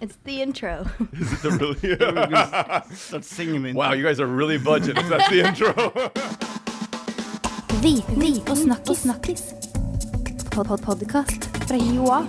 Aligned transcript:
It's 0.00 0.18
the 0.24 0.42
intro. 0.42 0.86
Is 1.12 1.32
it 1.32 1.42
the 1.42 1.50
really? 1.50 2.94
Start 2.94 3.24
singing 3.24 3.74
wow, 3.74 3.94
you 3.94 4.04
guys 4.04 4.20
are 4.20 4.26
really 4.26 4.58
budgeting. 4.58 5.08
That's 5.08 5.30
the 5.30 5.40
intro. 5.48 5.72
Snakkis. 8.56 8.98
snakkis. 8.98 9.54
Pod 10.50 10.66
-pod 10.66 10.80
Podcast 10.80 11.48
Joa. 11.94 12.26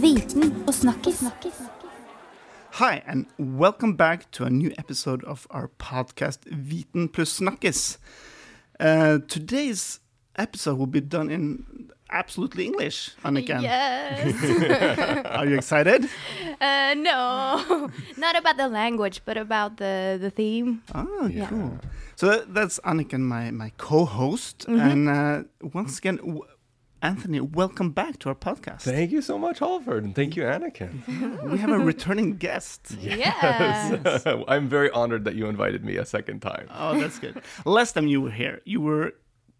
Viten 0.00 0.64
og 0.66 0.74
snakkis. 0.74 1.20
Hi, 2.72 3.02
and 3.06 3.26
welcome 3.38 3.96
back 3.96 4.30
to 4.30 4.44
a 4.44 4.50
new 4.50 4.70
episode 4.78 5.22
of 5.26 5.46
our 5.50 5.68
podcast, 5.78 6.38
Viten 6.46 7.08
plus 7.08 7.40
Snakkis. 7.40 7.98
Uh, 8.80 9.18
today's 9.28 10.00
episode 10.36 10.78
will 10.78 10.86
be 10.86 11.00
done 11.00 11.30
in 11.30 11.64
absolutely 12.10 12.64
English, 12.66 13.10
Annika. 13.24 13.60
Yes. 13.60 15.26
Are 15.26 15.46
you 15.46 15.56
excited? 15.56 16.08
Uh, 16.60 16.94
no, 16.96 17.90
not 18.16 18.36
about 18.38 18.56
the 18.56 18.68
language, 18.68 19.22
but 19.24 19.36
about 19.36 19.76
the 19.78 20.18
the 20.20 20.30
theme. 20.30 20.82
Oh, 20.94 21.26
Yeah. 21.26 21.48
cool. 21.48 21.78
So 22.16 22.26
that- 22.28 22.54
that's 22.54 22.78
Annika, 22.84 23.18
my, 23.18 23.50
my 23.50 23.70
co-host. 23.76 24.66
Mm-hmm. 24.68 24.80
And 24.90 25.08
uh, 25.08 25.42
once 25.74 25.98
again, 25.98 26.16
w- 26.16 26.44
Anthony, 27.02 27.40
welcome 27.40 27.90
back 27.90 28.18
to 28.20 28.28
our 28.30 28.34
podcast. 28.34 28.80
thank 28.82 29.10
you 29.12 29.20
so 29.20 29.36
much, 29.38 29.58
Halvard, 29.58 30.02
and 30.04 30.14
thank 30.14 30.34
you, 30.34 30.44
Anniken. 30.44 30.92
we 31.50 31.58
have 31.58 31.70
a 31.70 31.78
returning 31.78 32.36
guest. 32.38 32.96
Yes. 32.98 34.24
I'm 34.48 34.66
very 34.68 34.90
honored 34.90 35.24
that 35.26 35.34
you 35.34 35.46
invited 35.46 35.84
me 35.84 35.96
a 35.98 36.06
second 36.06 36.40
time. 36.40 36.66
Oh, 36.74 36.98
that's 36.98 37.18
good. 37.18 37.42
Last 37.66 37.92
time 37.92 38.06
you 38.08 38.22
were 38.22 38.30
here, 38.30 38.60
you 38.64 38.80
were 38.80 39.12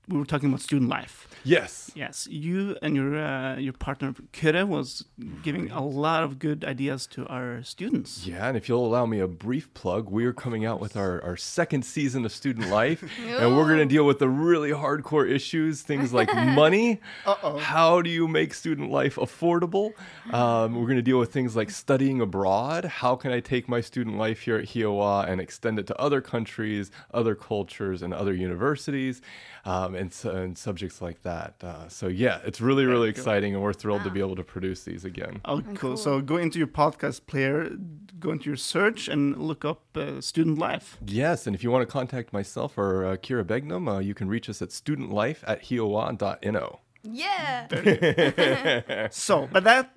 we 0.08 0.18
were 0.18 0.24
talking 0.24 0.48
about 0.48 0.60
student 0.60 0.90
life. 0.90 1.25
Yes. 1.46 1.92
Yes, 1.94 2.26
you 2.28 2.76
and 2.82 2.96
your 2.96 3.16
uh, 3.16 3.56
your 3.56 3.72
partner 3.72 4.14
Kyrre 4.32 4.66
was 4.66 5.04
giving 5.44 5.70
a 5.70 5.84
lot 5.84 6.24
of 6.24 6.40
good 6.40 6.64
ideas 6.64 7.06
to 7.08 7.24
our 7.28 7.62
students. 7.62 8.26
Yeah, 8.26 8.48
and 8.48 8.56
if 8.56 8.68
you'll 8.68 8.84
allow 8.84 9.06
me 9.06 9.20
a 9.20 9.28
brief 9.28 9.72
plug, 9.72 10.10
we 10.10 10.24
are 10.24 10.32
coming 10.32 10.66
out 10.66 10.80
with 10.80 10.96
our, 10.96 11.22
our 11.22 11.36
second 11.36 11.84
season 11.84 12.24
of 12.24 12.32
Student 12.32 12.68
Life, 12.68 13.04
and 13.26 13.56
we're 13.56 13.66
going 13.66 13.78
to 13.78 13.86
deal 13.86 14.04
with 14.04 14.18
the 14.18 14.28
really 14.28 14.70
hardcore 14.70 15.30
issues, 15.30 15.82
things 15.82 16.12
like 16.12 16.34
money. 16.34 17.00
Uh-oh. 17.24 17.58
How 17.58 18.02
do 18.02 18.10
you 18.10 18.26
make 18.26 18.52
student 18.52 18.90
life 18.90 19.14
affordable? 19.14 19.92
Um, 20.32 20.74
we're 20.74 20.86
going 20.86 20.96
to 20.96 21.02
deal 21.02 21.20
with 21.20 21.32
things 21.32 21.54
like 21.54 21.70
studying 21.70 22.20
abroad. 22.20 22.84
How 22.84 23.14
can 23.14 23.30
I 23.30 23.38
take 23.38 23.68
my 23.68 23.80
student 23.80 24.18
life 24.18 24.40
here 24.40 24.56
at 24.56 24.66
HIOA 24.70 25.28
and 25.28 25.40
extend 25.40 25.78
it 25.78 25.86
to 25.86 25.96
other 26.00 26.20
countries, 26.20 26.90
other 27.14 27.36
cultures, 27.36 28.02
and 28.02 28.12
other 28.12 28.34
universities, 28.34 29.22
um, 29.64 29.94
and, 29.94 30.14
and 30.24 30.56
subjects 30.56 31.02
like 31.02 31.22
that. 31.22 31.35
Uh, 31.36 31.88
so, 31.88 32.08
yeah, 32.08 32.40
it's 32.44 32.60
really, 32.60 32.84
really 32.84 33.12
cool. 33.12 33.20
exciting, 33.20 33.54
and 33.54 33.62
we're 33.62 33.72
thrilled 33.72 34.04
to 34.04 34.10
be 34.10 34.20
able 34.20 34.36
to 34.36 34.44
produce 34.44 34.84
these 34.84 35.04
again. 35.04 35.40
Oh, 35.44 35.62
cool. 35.74 35.96
So 35.96 36.20
go 36.20 36.36
into 36.36 36.58
your 36.58 36.68
podcast 36.68 37.26
player, 37.26 37.70
go 38.18 38.30
into 38.30 38.46
your 38.50 38.56
search, 38.56 39.08
and 39.08 39.36
look 39.36 39.64
up 39.64 39.96
uh, 39.96 40.20
student 40.20 40.58
life. 40.58 40.98
Yes, 41.04 41.46
and 41.46 41.54
if 41.56 41.62
you 41.62 41.70
want 41.70 41.82
to 41.86 41.92
contact 41.92 42.32
myself 42.32 42.78
or 42.78 43.04
uh, 43.04 43.16
Kyrre 43.16 43.44
Begnum, 43.46 43.88
uh, 43.88 43.98
you 43.98 44.14
can 44.14 44.28
reach 44.28 44.48
us 44.48 44.62
at 44.62 44.70
studentlife 44.70 45.38
at 45.46 45.64
hioa.no. 45.64 46.80
yeah. 47.02 49.08
So, 49.10 49.48
but 49.52 49.62
that 49.64 49.90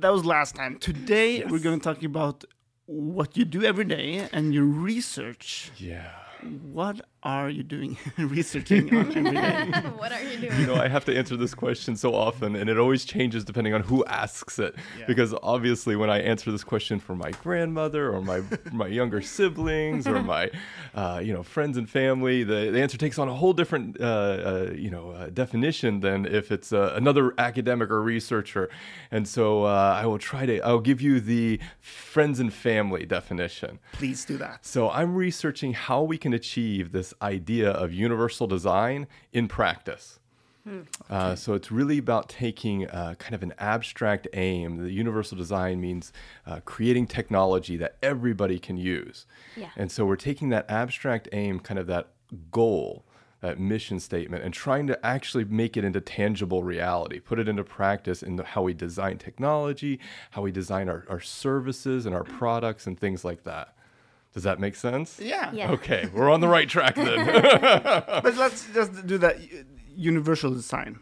that 0.00 0.12
was 0.12 0.24
last 0.24 0.54
time. 0.54 0.78
Today 0.78 1.44
we're 1.44 1.58
going 1.58 1.78
to 1.80 1.84
talk 1.84 2.02
about 2.04 2.44
what 2.86 3.36
you 3.36 3.44
do 3.44 3.64
every 3.64 3.84
day 3.84 4.28
and 4.32 4.54
your 4.54 4.64
research. 4.64 5.72
Yeah. 5.76 6.10
What 6.78 7.00
are 7.22 7.48
you 7.48 7.62
doing 7.62 7.96
researching 8.18 8.94
on 8.94 9.06
every 9.16 9.30
day? 9.30 9.64
what 9.96 10.12
are 10.12 10.22
you 10.22 10.38
doing? 10.38 10.60
You 10.60 10.66
know, 10.66 10.74
I 10.74 10.88
have 10.88 11.04
to 11.04 11.16
answer 11.16 11.36
this 11.36 11.54
question 11.54 11.94
so 11.96 12.14
often, 12.14 12.56
and 12.56 12.68
it 12.68 12.78
always 12.78 13.04
changes 13.04 13.44
depending 13.44 13.74
on 13.74 13.82
who 13.82 14.04
asks 14.06 14.58
it. 14.58 14.74
Yeah. 14.98 15.06
Because 15.06 15.34
obviously, 15.42 15.94
when 15.94 16.10
I 16.10 16.20
answer 16.20 16.50
this 16.50 16.64
question 16.64 16.98
for 16.98 17.14
my 17.14 17.30
grandmother 17.42 18.12
or 18.12 18.20
my 18.20 18.42
my 18.72 18.88
younger 18.88 19.20
siblings 19.20 20.06
or 20.06 20.22
my 20.22 20.50
uh, 20.94 21.20
you 21.22 21.32
know 21.32 21.42
friends 21.42 21.76
and 21.76 21.88
family, 21.88 22.42
the, 22.42 22.70
the 22.72 22.82
answer 22.82 22.98
takes 22.98 23.18
on 23.18 23.28
a 23.28 23.34
whole 23.34 23.52
different 23.52 24.00
uh, 24.00 24.04
uh, 24.04 24.72
you 24.74 24.90
know 24.90 25.10
uh, 25.10 25.26
definition 25.28 26.00
than 26.00 26.26
if 26.26 26.50
it's 26.50 26.72
uh, 26.72 26.92
another 26.96 27.34
academic 27.38 27.90
or 27.90 28.02
researcher. 28.02 28.68
And 29.10 29.28
so 29.28 29.64
uh, 29.64 29.98
I 30.00 30.06
will 30.06 30.18
try 30.18 30.46
to 30.46 30.60
I'll 30.60 30.80
give 30.80 31.00
you 31.00 31.20
the 31.20 31.60
friends 31.80 32.40
and 32.40 32.52
family 32.52 33.06
definition. 33.06 33.78
Please 33.92 34.24
do 34.24 34.36
that. 34.38 34.66
So 34.66 34.90
I'm 34.90 35.14
researching 35.14 35.72
how 35.72 36.02
we 36.02 36.18
can 36.18 36.32
achieve 36.32 36.90
this 36.90 37.11
idea 37.20 37.70
of 37.70 37.92
universal 37.92 38.46
design 38.46 39.06
in 39.32 39.48
practice. 39.48 40.20
Uh, 41.10 41.34
so 41.34 41.54
it's 41.54 41.72
really 41.72 41.98
about 41.98 42.28
taking 42.28 42.88
uh, 42.88 43.14
kind 43.18 43.34
of 43.34 43.42
an 43.42 43.52
abstract 43.58 44.28
aim. 44.32 44.76
The 44.76 44.92
universal 44.92 45.36
design 45.36 45.80
means 45.80 46.12
uh, 46.46 46.60
creating 46.64 47.08
technology 47.08 47.76
that 47.78 47.96
everybody 48.02 48.58
can 48.58 48.76
use. 48.76 49.26
Yeah. 49.56 49.70
And 49.76 49.90
so 49.90 50.06
we're 50.06 50.16
taking 50.16 50.50
that 50.50 50.70
abstract 50.70 51.28
aim, 51.32 51.58
kind 51.58 51.80
of 51.80 51.88
that 51.88 52.10
goal, 52.52 53.04
that 53.40 53.58
mission 53.58 53.98
statement, 53.98 54.44
and 54.44 54.54
trying 54.54 54.86
to 54.86 55.04
actually 55.04 55.44
make 55.44 55.76
it 55.76 55.84
into 55.84 56.00
tangible 56.00 56.62
reality, 56.62 57.18
put 57.18 57.40
it 57.40 57.48
into 57.48 57.64
practice 57.64 58.22
in 58.22 58.36
the, 58.36 58.44
how 58.44 58.62
we 58.62 58.72
design 58.72 59.18
technology, 59.18 59.98
how 60.30 60.42
we 60.42 60.52
design 60.52 60.88
our, 60.88 61.04
our 61.08 61.20
services 61.20 62.06
and 62.06 62.14
our 62.14 62.24
products 62.24 62.86
and 62.86 63.00
things 63.00 63.24
like 63.24 63.42
that. 63.42 63.74
Does 64.34 64.44
that 64.44 64.58
make 64.58 64.76
sense? 64.76 65.18
Yeah. 65.20 65.52
Yeah. 65.52 65.72
Okay, 65.72 66.08
we're 66.12 66.30
on 66.30 66.40
the 66.40 66.48
right 66.48 66.68
track 66.68 66.94
then. 66.94 67.26
But 68.22 68.36
let's 68.36 68.66
just 68.72 69.06
do 69.06 69.18
that 69.18 69.36
universal 69.96 70.52
design 70.52 70.98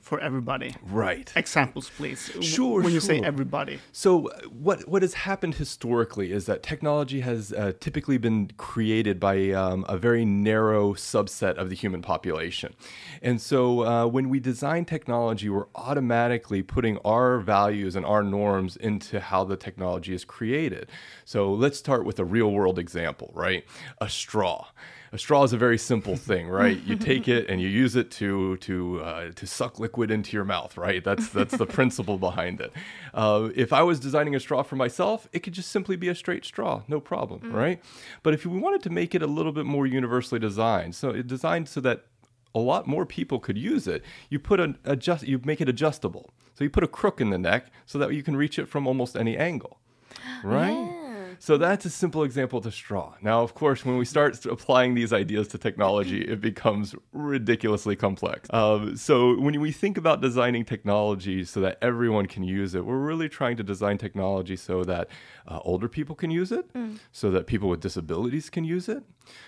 for 0.00 0.20
everybody. 0.20 0.74
right. 0.90 1.32
Examples, 1.36 1.90
please. 1.96 2.30
Sure, 2.40 2.82
When 2.82 2.92
you 2.92 3.00
say 3.00 3.20
everybody. 3.20 3.78
So, 3.92 4.28
uh, 4.28 4.40
what 4.48 4.88
what 4.88 5.02
has 5.02 5.14
happened 5.14 5.54
historically 5.54 6.32
is 6.32 6.46
that 6.46 6.62
technology 6.62 7.20
has 7.20 7.52
uh, 7.52 7.72
typically 7.80 8.18
been 8.18 8.50
created 8.56 9.18
by 9.20 9.50
um, 9.50 9.84
a 9.88 9.96
very 9.96 10.24
narrow 10.24 10.94
subset 10.94 11.54
of 11.56 11.70
the 11.70 11.76
human 11.76 12.02
population, 12.02 12.74
and 13.22 13.40
so 13.40 13.84
uh, 13.84 14.06
when 14.06 14.28
we 14.28 14.40
design 14.40 14.84
technology, 14.84 15.48
we're 15.48 15.68
automatically 15.74 16.62
putting 16.62 16.98
our 16.98 17.38
values 17.38 17.96
and 17.96 18.04
our 18.06 18.22
norms 18.22 18.76
into 18.76 19.20
how 19.20 19.44
the 19.44 19.56
technology 19.56 20.14
is 20.14 20.24
created. 20.24 20.88
So, 21.24 21.52
let's 21.52 21.78
start 21.78 22.04
with 22.04 22.18
a 22.18 22.24
real 22.24 22.50
world 22.52 22.78
example, 22.78 23.30
right? 23.34 23.64
A 24.00 24.08
straw. 24.08 24.66
A 25.12 25.18
straw 25.18 25.44
is 25.44 25.52
a 25.52 25.56
very 25.56 25.78
simple 25.78 26.16
thing, 26.30 26.48
right? 26.48 26.80
You 26.84 26.96
take 26.96 27.28
it 27.28 27.48
and 27.48 27.60
you 27.60 27.68
use 27.68 27.96
it 27.96 28.10
to 28.12 28.56
to 28.58 29.00
uh, 29.00 29.30
to 29.34 29.46
suck 29.46 29.78
liquid 29.78 30.10
into 30.10 30.32
your 30.32 30.44
mouth, 30.44 30.76
right? 30.76 31.02
That's 31.02 31.28
that's 31.28 31.56
the 31.56 31.66
principle 31.78 32.18
behind 32.18 32.60
it. 32.60 32.72
Uh, 33.14 33.50
if 33.54 33.72
I 33.72 33.82
was 33.82 34.00
designing 34.00 34.34
a 34.34 34.40
straw 34.40 34.62
for 34.62 34.76
myself, 34.76 35.28
it 35.32 35.40
could 35.40 35.52
just 35.52 35.70
simply 35.70 35.96
be 35.96 36.08
a 36.08 36.14
straight 36.14 36.44
straw, 36.44 36.82
no 36.88 37.00
problem, 37.00 37.52
right? 37.52 37.82
But 38.22 38.34
if 38.34 38.44
we 38.44 38.58
wanted 38.58 38.82
to 38.84 38.90
make 38.90 39.14
it 39.14 39.22
a 39.22 39.26
little 39.26 39.52
bit 39.52 39.66
more 39.66 39.86
universally 39.86 40.38
designed, 40.38 40.94
so 40.94 41.10
it 41.10 41.26
designed 41.26 41.68
so 41.68 41.80
that 41.80 42.06
a 42.54 42.58
lot 42.58 42.86
more 42.86 43.04
people 43.04 43.38
could 43.38 43.58
use 43.58 43.86
it. 43.86 44.02
You 44.30 44.38
put 44.38 44.60
an 44.60 44.78
adjust, 44.84 45.28
you 45.28 45.38
make 45.44 45.60
it 45.60 45.68
adjustable. 45.68 46.30
So 46.54 46.64
you 46.64 46.70
put 46.70 46.82
a 46.82 46.88
crook 46.88 47.20
in 47.20 47.28
the 47.28 47.36
neck 47.36 47.66
so 47.84 47.98
that 47.98 48.14
you 48.14 48.22
can 48.22 48.34
reach 48.34 48.58
it 48.58 48.66
from 48.66 48.86
almost 48.86 49.14
any 49.14 49.36
angle, 49.36 49.78
right? 50.42 50.95
So 51.38 51.56
that's 51.58 51.84
a 51.84 51.90
simple 51.90 52.24
example 52.24 52.60
to 52.60 52.70
straw. 52.70 53.14
Now, 53.22 53.42
of 53.42 53.54
course, 53.54 53.84
when 53.84 53.96
we 53.96 54.04
start 54.04 54.44
applying 54.46 54.94
these 54.94 55.12
ideas 55.12 55.48
to 55.48 55.58
technology, 55.58 56.22
it 56.22 56.40
becomes 56.40 56.94
ridiculously 57.12 57.96
complex. 57.96 58.48
Um, 58.52 58.96
so 58.96 59.38
when 59.38 59.60
we 59.60 59.72
think 59.72 59.98
about 59.98 60.20
designing 60.20 60.64
technology 60.64 61.44
so 61.44 61.60
that 61.60 61.78
everyone 61.82 62.26
can 62.26 62.42
use 62.42 62.74
it, 62.74 62.84
we're 62.84 62.98
really 62.98 63.28
trying 63.28 63.56
to 63.58 63.62
design 63.62 63.98
technology 63.98 64.56
so 64.56 64.84
that 64.84 65.08
uh, 65.46 65.60
older 65.64 65.88
people 65.88 66.14
can 66.14 66.30
use 66.30 66.52
it, 66.52 66.66
so 67.12 67.30
that 67.30 67.46
people 67.46 67.68
with 67.68 67.80
disabilities 67.80 68.50
can 68.50 68.64
use 68.64 68.88
it, 68.88 69.02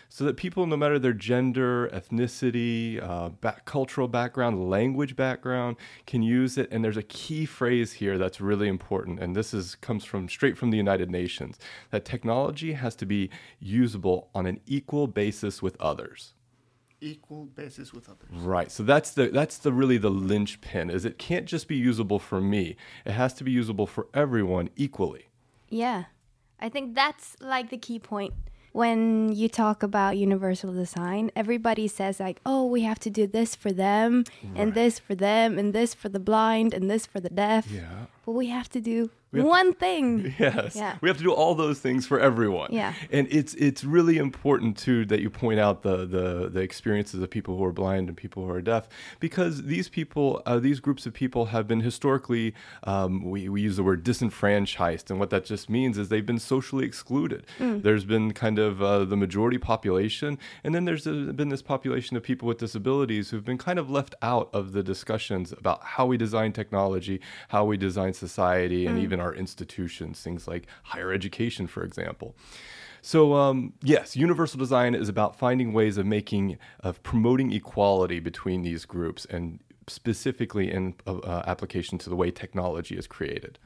so 0.08 0.24
that 0.24 0.36
people, 0.36 0.66
no 0.66 0.76
matter 0.76 0.98
their 0.98 1.12
gender, 1.12 1.88
ethnicity, 1.88 3.02
uh, 3.02 3.28
back, 3.28 3.64
cultural 3.64 4.08
background, 4.08 4.70
language 4.70 5.16
background, 5.16 5.76
can 6.06 6.22
use 6.22 6.58
it. 6.58 6.68
And 6.70 6.84
there's 6.84 6.96
a 6.96 7.02
key 7.02 7.46
phrase 7.46 7.94
here 7.94 8.18
that's 8.18 8.40
really 8.40 8.68
important, 8.68 9.20
and 9.20 9.34
this 9.34 9.52
is 9.52 9.74
comes 9.76 10.04
from 10.04 10.28
straight 10.28 10.56
from 10.56 10.70
the 10.70 10.76
United 10.76 11.10
Nations 11.10 11.58
that 11.90 12.04
technology 12.04 12.72
has 12.72 12.94
to 12.96 13.06
be 13.06 13.30
usable 13.60 14.30
on 14.34 14.46
an 14.46 14.60
equal 14.66 15.06
basis 15.06 15.62
with 15.62 15.76
others. 15.80 16.34
Equal 17.00 17.44
basis 17.44 17.92
with 17.92 18.08
others. 18.08 18.28
Right. 18.32 18.72
So 18.72 18.82
that's 18.82 19.12
the 19.12 19.28
that's 19.28 19.58
the 19.58 19.72
really 19.72 19.98
the 19.98 20.10
linchpin 20.10 20.90
is 20.90 21.04
it 21.04 21.16
can't 21.16 21.46
just 21.46 21.68
be 21.68 21.76
usable 21.76 22.18
for 22.18 22.40
me. 22.40 22.76
It 23.04 23.12
has 23.12 23.34
to 23.34 23.44
be 23.44 23.52
usable 23.52 23.86
for 23.86 24.08
everyone 24.12 24.70
equally. 24.74 25.28
Yeah. 25.68 26.04
I 26.60 26.68
think 26.68 26.94
that's 26.94 27.36
like 27.40 27.70
the 27.70 27.78
key 27.78 27.98
point. 28.00 28.34
When 28.72 29.32
you 29.32 29.48
talk 29.48 29.82
about 29.82 30.16
universal 30.16 30.72
design, 30.72 31.30
everybody 31.34 31.88
says 31.88 32.20
like, 32.20 32.40
"Oh, 32.44 32.66
we 32.66 32.82
have 32.82 32.98
to 33.00 33.10
do 33.10 33.26
this 33.26 33.54
for 33.56 33.72
them, 33.72 34.24
and 34.54 34.74
this 34.74 34.98
for 34.98 35.14
them, 35.14 35.58
and 35.58 35.72
this 35.72 35.94
for 35.94 36.08
the 36.08 36.20
blind, 36.20 36.74
and 36.74 36.90
this 36.90 37.06
for 37.06 37.18
the 37.18 37.30
deaf." 37.30 37.70
Yeah. 37.70 38.06
We 38.34 38.48
have 38.48 38.68
to 38.70 38.80
do 38.80 39.10
have 39.32 39.42
to- 39.42 39.48
one 39.48 39.72
thing. 39.74 40.34
Yes. 40.38 40.76
Yeah. 40.76 40.96
We 41.00 41.08
have 41.08 41.18
to 41.18 41.22
do 41.22 41.32
all 41.32 41.54
those 41.54 41.80
things 41.80 42.06
for 42.06 42.18
everyone. 42.18 42.70
Yeah. 42.72 42.94
And 43.10 43.26
it's 43.30 43.54
it's 43.54 43.84
really 43.84 44.16
important 44.18 44.76
too 44.78 45.04
that 45.06 45.20
you 45.20 45.30
point 45.30 45.60
out 45.60 45.82
the 45.82 46.06
the 46.06 46.48
the 46.48 46.60
experiences 46.60 47.20
of 47.22 47.28
people 47.30 47.56
who 47.56 47.64
are 47.64 47.72
blind 47.72 48.08
and 48.08 48.16
people 48.16 48.44
who 48.44 48.50
are 48.50 48.62
deaf 48.62 48.88
because 49.20 49.64
these 49.64 49.88
people 49.88 50.42
uh, 50.46 50.58
these 50.58 50.80
groups 50.80 51.06
of 51.06 51.12
people 51.12 51.46
have 51.46 51.66
been 51.68 51.80
historically 51.80 52.54
um, 52.84 53.24
we, 53.30 53.48
we 53.48 53.60
use 53.60 53.76
the 53.76 53.82
word 53.82 54.02
disenfranchised 54.04 55.10
and 55.10 55.18
what 55.20 55.30
that 55.30 55.44
just 55.44 55.68
means 55.68 55.98
is 55.98 56.08
they've 56.08 56.24
been 56.26 56.38
socially 56.38 56.84
excluded. 56.84 57.46
There's 57.58 58.04
been 58.04 58.32
kind 58.32 58.58
of 58.58 58.82
uh, 58.82 59.04
the 59.04 59.16
majority 59.16 59.58
population 59.58 60.38
and 60.64 60.74
then 60.74 60.84
there's 60.84 61.06
uh 61.06 61.32
been 61.34 61.48
this 61.48 61.62
population 61.62 62.16
of 62.16 62.22
people 62.22 62.46
with 62.48 62.58
disabilities 62.58 63.30
who've 63.30 63.44
been 63.44 63.58
kind 63.58 63.78
of 63.78 63.90
left 63.90 64.14
out 64.22 64.48
of 64.52 64.72
the 64.72 64.82
discussions 64.82 65.52
about 65.52 65.82
how 65.82 66.06
we 66.06 66.16
design 66.16 66.52
technology, 66.52 67.20
how 67.48 67.64
we 67.64 67.76
design 67.76 68.12
society, 68.18 68.86
and 68.86 68.98
even 68.98 69.20
our 69.20 69.34
institutions, 69.34 70.20
things 70.20 70.46
like 70.48 70.66
higher 70.92 71.12
education, 71.12 71.66
for 71.66 71.82
example. 71.84 72.34
So, 73.00 73.34
um, 73.34 73.72
yes, 73.82 74.16
universal 74.16 74.58
design 74.58 74.94
is 74.94 75.08
about 75.08 75.38
finding 75.38 75.72
ways 75.72 75.96
of 75.98 76.04
making, 76.06 76.58
of 76.80 77.00
promoting 77.02 77.52
equality 77.52 78.20
between 78.20 78.62
these 78.62 78.84
groups 78.84 79.24
and 79.30 79.60
specifically 79.86 80.70
in 80.70 80.94
uh, 81.06 81.16
uh, 81.18 81.42
application 81.46 81.96
to 81.98 82.10
the 82.10 82.16
way 82.16 82.30
technology 82.30 82.94
is 82.96 83.06
created. 83.06 83.58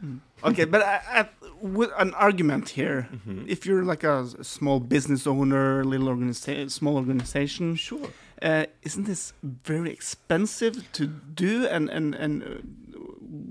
Okay, 0.44 0.64
but 0.64 0.81
I, 0.82 1.00
I, 1.19 1.28
with 1.60 1.90
an 1.99 2.14
argument 2.14 2.69
here, 2.70 3.08
if 3.46 3.66
you're 3.66 3.84
like 3.84 4.04
a 4.04 4.44
small 4.44 4.78
business 4.81 5.26
owner, 5.26 5.82
little 5.84 6.08
organization, 6.08 6.69
small 6.70 6.96
organization, 6.96 7.75
Sure. 7.75 8.08
uh, 8.40 8.66
isn't 8.82 9.04
this 9.04 9.32
very 9.43 9.90
expensive 9.90 10.75
to 10.93 11.06
do? 11.06 11.66
And 11.66 11.90
and 11.90 12.14
and 12.14 12.43
uh, 12.43 12.46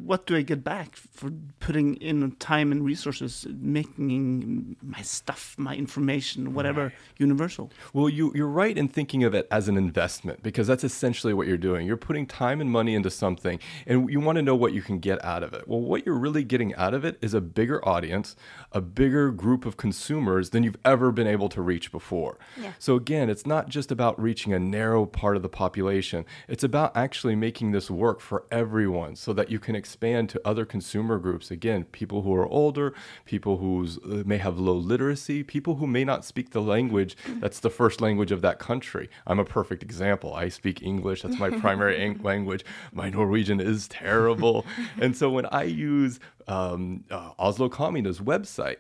what 0.06 0.26
do 0.26 0.36
I 0.36 0.42
get 0.42 0.64
back 0.64 0.96
for 0.96 1.32
putting 1.60 1.96
in 1.96 2.32
time 2.38 2.72
and 2.72 2.84
resources, 2.84 3.46
making 3.50 4.76
my 4.82 5.02
stuff, 5.02 5.56
my 5.58 5.76
information, 5.76 6.54
whatever, 6.54 6.94
universal? 7.18 7.72
Well, 7.94 8.10
you, 8.10 8.32
you're 8.34 8.48
right 8.48 8.78
in 8.78 8.88
thinking 8.88 9.24
of 9.24 9.34
it 9.34 9.48
as 9.52 9.68
an 9.68 9.78
investment 9.78 10.44
because 10.44 10.68
that's 10.68 10.84
essentially 10.84 11.34
what 11.34 11.48
you're 11.48 11.58
doing. 11.58 11.86
You're 11.86 11.98
putting 11.98 12.26
time 12.26 12.62
and 12.62 12.72
money 12.72 12.96
into 12.96 13.10
something 13.10 13.60
and 13.86 14.10
you 14.10 14.20
want 14.20 14.38
to 14.38 14.42
know 14.42 14.56
what 14.56 14.74
you 14.74 14.82
can 14.82 15.00
get 15.00 15.24
out 15.24 15.44
of 15.44 15.54
it. 15.54 15.68
Well, 15.68 15.82
what 15.82 16.06
you're 16.06 16.18
really 16.18 16.44
getting 16.44 16.74
out 16.76 16.94
of 16.94 17.06
it 17.06 17.18
is 17.22 17.34
a 17.34 17.42
bigger 17.42 17.88
audience, 17.88 18.36
a 18.72 18.82
bigger 18.82 19.32
group 19.32 19.66
of 19.66 19.78
consumers 19.78 20.50
than 20.50 20.64
you've 20.64 20.78
ever 20.84 21.12
been 21.12 21.28
able 21.28 21.50
to 21.50 21.62
reach 21.62 21.92
before. 21.92 22.38
Yeah. 22.60 22.74
So, 22.80 22.96
again, 22.96 23.30
it's 23.30 23.46
not 23.46 23.70
just 23.70 23.92
about 23.92 24.20
reaching 24.22 24.54
a 24.54 24.60
narrow 24.60 25.06
part 25.06 25.36
of 25.36 25.44
the 25.44 25.50
population, 25.50 26.26
it's 26.48 26.64
about 26.64 26.96
actually 26.96 27.36
making 27.36 27.72
this 27.72 27.90
work 27.92 28.20
for 28.20 28.46
everyone 28.52 29.16
so 29.16 29.34
that 29.34 29.50
you 29.50 29.60
can 29.60 29.76
expand 29.92 30.30
to 30.30 30.40
other 30.46 30.64
consumer 30.64 31.20
groups. 31.20 31.52
Again, 31.52 31.84
people 31.84 32.22
who 32.22 32.34
are 32.34 32.48
older, 32.48 32.94
people 33.26 33.58
who 33.58 33.86
may 34.26 34.38
have 34.38 34.58
low 34.58 34.76
literacy, 34.76 35.44
people 35.44 35.76
who 35.76 35.86
may 35.86 36.06
not 36.06 36.24
speak 36.24 36.52
the 36.52 36.62
language 36.62 37.18
that's 37.42 37.60
the 37.60 37.70
first 37.70 38.00
language 38.00 38.32
of 38.32 38.42
that 38.42 38.58
country. 38.58 39.10
I'm 39.28 39.38
a 39.38 39.44
perfect 39.44 39.84
example. 39.84 40.34
I 40.34 40.48
speak 40.48 40.82
English, 40.82 41.24
that's 41.24 41.38
my 41.38 41.50
primary 41.50 42.18
language. 42.24 42.64
My 42.94 43.10
Norwegian 43.10 43.60
is 43.60 43.90
terrible. 43.90 44.66
and 44.98 45.16
so 45.18 45.30
when 45.30 45.46
I 45.48 45.64
use 45.64 46.22
um, 46.48 47.04
uh, 47.12 47.32
Oslo 47.38 47.68
Kommune's 47.68 48.20
website, 48.20 48.78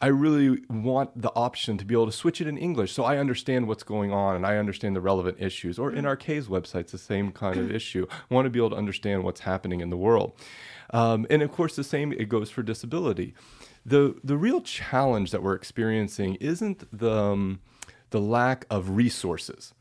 I 0.00 0.08
really 0.08 0.62
want 0.68 1.20
the 1.20 1.30
option 1.34 1.78
to 1.78 1.84
be 1.84 1.94
able 1.94 2.06
to 2.06 2.12
switch 2.12 2.40
it 2.40 2.46
in 2.46 2.58
English 2.58 2.92
so 2.92 3.04
I 3.04 3.16
understand 3.16 3.66
what's 3.66 3.82
going 3.82 4.12
on 4.12 4.36
and 4.36 4.44
I 4.44 4.58
understand 4.58 4.94
the 4.94 5.00
relevant 5.00 5.38
issues. 5.40 5.78
Or 5.78 5.90
in 5.90 6.04
Arcade's 6.04 6.48
websites, 6.48 6.90
the 6.90 6.98
same 6.98 7.32
kind 7.32 7.58
of 7.58 7.70
issue. 7.70 8.06
I 8.10 8.34
want 8.34 8.44
to 8.44 8.50
be 8.50 8.58
able 8.58 8.70
to 8.70 8.76
understand 8.76 9.24
what's 9.24 9.40
happening 9.40 9.80
in 9.80 9.88
the 9.88 9.96
world. 9.96 10.34
Um, 10.90 11.26
and 11.30 11.42
of 11.42 11.50
course, 11.50 11.76
the 11.76 11.84
same 11.84 12.12
it 12.12 12.28
goes 12.28 12.50
for 12.50 12.62
disability. 12.62 13.34
The 13.84 14.16
the 14.22 14.36
real 14.36 14.60
challenge 14.60 15.30
that 15.30 15.42
we're 15.42 15.54
experiencing 15.54 16.34
isn't 16.36 16.84
the 16.96 17.12
um, 17.12 17.60
the 18.10 18.20
lack 18.20 18.66
of 18.70 18.90
resources. 18.90 19.72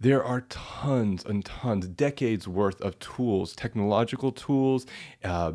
There 0.00 0.22
are 0.22 0.42
tons 0.42 1.24
and 1.24 1.44
tons, 1.44 1.88
decades 1.88 2.46
worth 2.46 2.80
of 2.80 2.98
tools, 3.00 3.54
technological 3.54 4.30
tools, 4.30 4.86
uh, 5.24 5.52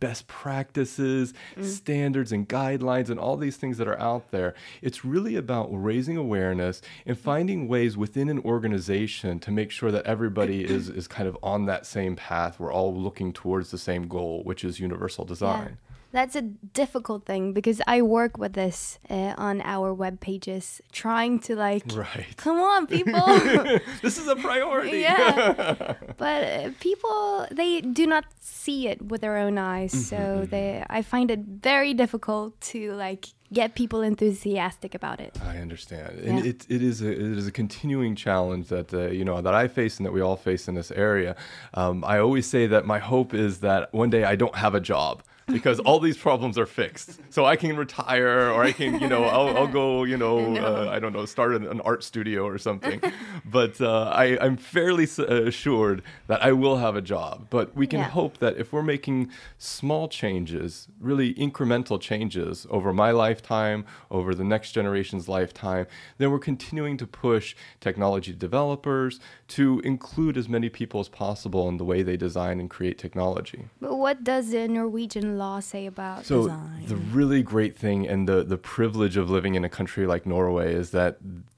best 0.00 0.26
practices, 0.26 1.32
mm. 1.56 1.64
standards, 1.64 2.32
and 2.32 2.48
guidelines, 2.48 3.10
and 3.10 3.20
all 3.20 3.36
these 3.36 3.56
things 3.56 3.78
that 3.78 3.86
are 3.86 4.00
out 4.00 4.30
there. 4.30 4.54
It's 4.82 5.04
really 5.04 5.36
about 5.36 5.68
raising 5.70 6.16
awareness 6.16 6.82
and 7.06 7.18
finding 7.18 7.68
ways 7.68 7.96
within 7.96 8.28
an 8.28 8.40
organization 8.40 9.38
to 9.40 9.50
make 9.50 9.70
sure 9.70 9.92
that 9.92 10.06
everybody 10.06 10.64
is, 10.76 10.88
is 10.88 11.06
kind 11.06 11.28
of 11.28 11.36
on 11.42 11.66
that 11.66 11.86
same 11.86 12.16
path. 12.16 12.58
We're 12.58 12.72
all 12.72 12.94
looking 12.94 13.32
towards 13.32 13.70
the 13.70 13.78
same 13.78 14.08
goal, 14.08 14.42
which 14.44 14.64
is 14.64 14.80
universal 14.80 15.24
design. 15.24 15.78
That's 16.12 16.34
a 16.34 16.42
difficult 16.42 17.24
thing 17.24 17.52
because 17.52 17.80
I 17.86 18.02
work 18.02 18.36
with 18.36 18.54
this 18.54 18.98
uh, 19.08 19.34
on 19.38 19.60
our 19.62 19.94
web 19.94 20.18
pages, 20.20 20.80
trying 20.90 21.38
to 21.40 21.54
like, 21.54 21.84
Right. 21.94 22.36
come 22.36 22.58
on, 22.58 22.86
people. 22.86 23.26
this 24.02 24.18
is 24.18 24.26
a 24.26 24.34
priority. 24.36 24.98
yeah, 25.08 25.94
but 26.16 26.44
uh, 26.44 26.70
people 26.80 27.46
they 27.52 27.80
do 27.80 28.06
not 28.06 28.24
see 28.40 28.88
it 28.88 29.00
with 29.02 29.20
their 29.20 29.36
own 29.36 29.56
eyes, 29.58 29.92
so 30.08 30.46
they 30.50 30.84
I 30.90 31.02
find 31.02 31.30
it 31.30 31.40
very 31.40 31.94
difficult 31.94 32.60
to 32.72 32.92
like 32.94 33.26
get 33.52 33.74
people 33.74 34.02
enthusiastic 34.02 34.94
about 34.94 35.20
it. 35.20 35.36
I 35.44 35.58
understand, 35.58 36.18
and 36.20 36.44
it, 36.44 36.66
it 36.68 36.82
is 36.82 37.02
a 37.02 37.10
it 37.10 37.38
is 37.38 37.46
a 37.46 37.52
continuing 37.52 38.16
challenge 38.16 38.68
that 38.68 38.92
uh, 38.92 39.10
you 39.10 39.24
know 39.24 39.40
that 39.40 39.54
I 39.54 39.68
face 39.68 39.98
and 39.98 40.06
that 40.06 40.12
we 40.12 40.20
all 40.20 40.36
face 40.36 40.66
in 40.66 40.74
this 40.74 40.90
area. 40.90 41.36
Um, 41.74 42.04
I 42.04 42.18
always 42.18 42.46
say 42.46 42.66
that 42.66 42.84
my 42.84 42.98
hope 42.98 43.32
is 43.32 43.60
that 43.60 43.92
one 43.94 44.10
day 44.10 44.24
I 44.24 44.34
don't 44.34 44.56
have 44.56 44.74
a 44.74 44.80
job 44.80 45.22
because 45.52 45.80
all 45.80 46.00
these 46.00 46.16
problems 46.16 46.56
are 46.58 46.66
fixed, 46.66 47.20
so 47.30 47.44
I 47.44 47.56
can 47.56 47.76
retire 47.76 48.50
or 48.50 48.62
I 48.64 48.72
can 48.72 49.00
you 49.00 49.08
know 49.08 49.24
I'll, 49.24 49.56
I'll 49.56 49.66
go 49.66 50.04
you 50.04 50.16
know 50.16 50.56
uh, 50.56 50.88
I 50.90 50.98
don't 50.98 51.12
know 51.12 51.24
start 51.26 51.54
an, 51.54 51.66
an 51.66 51.80
art 51.82 52.02
studio 52.04 52.44
or 52.46 52.58
something. 52.58 53.00
but 53.44 53.80
uh, 53.80 54.10
I, 54.14 54.38
I'm 54.40 54.56
fairly 54.56 55.04
s- 55.04 55.18
uh, 55.18 55.44
assured 55.46 56.02
that 56.26 56.42
I 56.42 56.52
will 56.52 56.76
have 56.78 56.96
a 56.96 57.02
job. 57.02 57.46
But 57.50 57.74
we 57.76 57.86
can 57.86 58.00
Yeah. 58.00 58.08
hope 58.10 58.38
that 58.38 58.56
if 58.56 58.72
we're 58.72 58.82
making 58.82 59.30
small 59.58 60.08
changes, 60.08 60.88
really 61.00 61.34
incremental 61.34 62.00
changes 62.00 62.66
over 62.70 62.92
my 62.92 63.10
lifetime, 63.10 63.84
over 64.10 64.34
the 64.34 64.44
next 64.44 64.72
generation's 64.72 65.28
lifetime, 65.28 65.86
then 66.18 66.30
we're 66.30 66.38
continuing 66.38 66.96
to 66.98 67.06
push 67.06 67.54
technology 67.80 68.32
developers 68.32 69.20
to 69.48 69.80
include 69.80 70.36
as 70.36 70.48
many 70.48 70.68
people 70.68 71.00
as 71.00 71.08
possible 71.08 71.68
in 71.68 71.76
the 71.76 71.84
way 71.84 72.02
they 72.02 72.16
design 72.16 72.60
and 72.60 72.70
create 72.70 72.98
technology. 72.98 73.64
But 73.80 73.96
what 73.96 74.22
does 74.24 74.50
the 74.50 74.68
Norwegian 74.68 75.38
law 75.44 75.58
say 75.72 75.84
about 75.94 76.18
So 76.30 76.36
design? 76.42 76.84
the 76.92 77.00
really 77.18 77.42
great 77.54 77.74
thing 77.84 77.98
and 78.12 78.20
the 78.30 78.38
the 78.54 78.60
privilege 78.76 79.16
of 79.22 79.26
living 79.36 79.54
in 79.58 79.62
a 79.70 79.72
country 79.78 80.04
like 80.12 80.22
Norway 80.34 80.68
is 80.82 80.88
that 80.98 81.12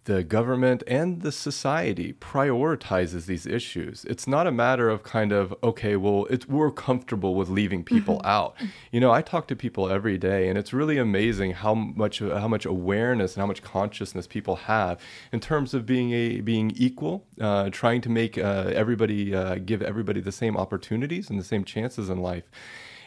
the 0.05 0.25
government 0.37 0.81
and 0.99 1.09
the 1.27 1.31
society 1.49 2.09
prioritizes 2.33 3.23
these 3.27 3.47
issues. 3.59 4.05
It's 4.13 4.27
not 4.35 4.45
a 4.53 4.55
matter 4.65 4.87
of 4.95 4.99
kind 5.17 5.31
of 5.41 5.45
okay, 5.71 5.95
well, 6.05 6.21
it's 6.35 6.47
we're 6.49 6.73
comfortable 6.89 7.33
with 7.39 7.49
leaving 7.49 7.83
people 7.85 8.19
out. 8.25 8.53
You 8.91 9.01
know, 9.03 9.13
I 9.19 9.23
talk 9.23 9.45
to 9.49 9.57
people 9.57 9.85
every 9.97 10.19
day, 10.19 10.49
and 10.49 10.59
it's 10.61 10.73
really 10.81 10.99
amazing 10.99 11.51
how 11.63 11.75
much 11.75 12.17
how 12.19 12.49
much 12.49 12.65
awareness 12.77 13.35
and 13.35 13.41
how 13.45 13.47
much 13.53 13.63
consciousness 13.63 14.27
people 14.37 14.57
have 14.75 14.95
in 15.35 15.41
terms 15.51 15.71
of 15.77 15.81
being 15.95 16.09
a 16.13 16.41
being 16.53 16.69
equal, 16.87 17.15
uh, 17.41 17.71
trying 17.71 18.01
to 18.07 18.11
make 18.21 18.35
uh, 18.39 18.83
everybody 18.83 19.23
uh, 19.41 19.55
give 19.71 19.81
everybody 19.93 20.21
the 20.21 20.37
same 20.43 20.55
opportunities 20.65 21.31
and 21.31 21.37
the 21.39 21.49
same 21.55 21.65
chances 21.75 22.07
in 22.15 22.19
life. 22.33 22.47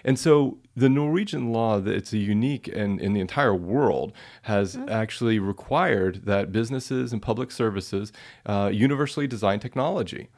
And 0.06 0.20
so 0.20 0.60
the 0.78 0.88
Norwegian 0.88 1.52
law, 1.52 1.80
that 1.80 1.94
it's 1.94 2.14
a 2.14 2.18
unique 2.18 2.68
and 2.68 3.02
in 3.02 3.14
the 3.14 3.20
entire 3.20 3.56
world, 3.56 4.14
has 4.44 4.78
actually 4.88 5.40
required 5.40 6.26
that 6.26 6.52
businesses 6.52 7.12
and 7.12 7.22
public 7.22 7.50
services 7.52 8.14
uh, 8.46 8.70
universally 8.72 9.26
design 9.26 9.60
technology, 9.60 10.30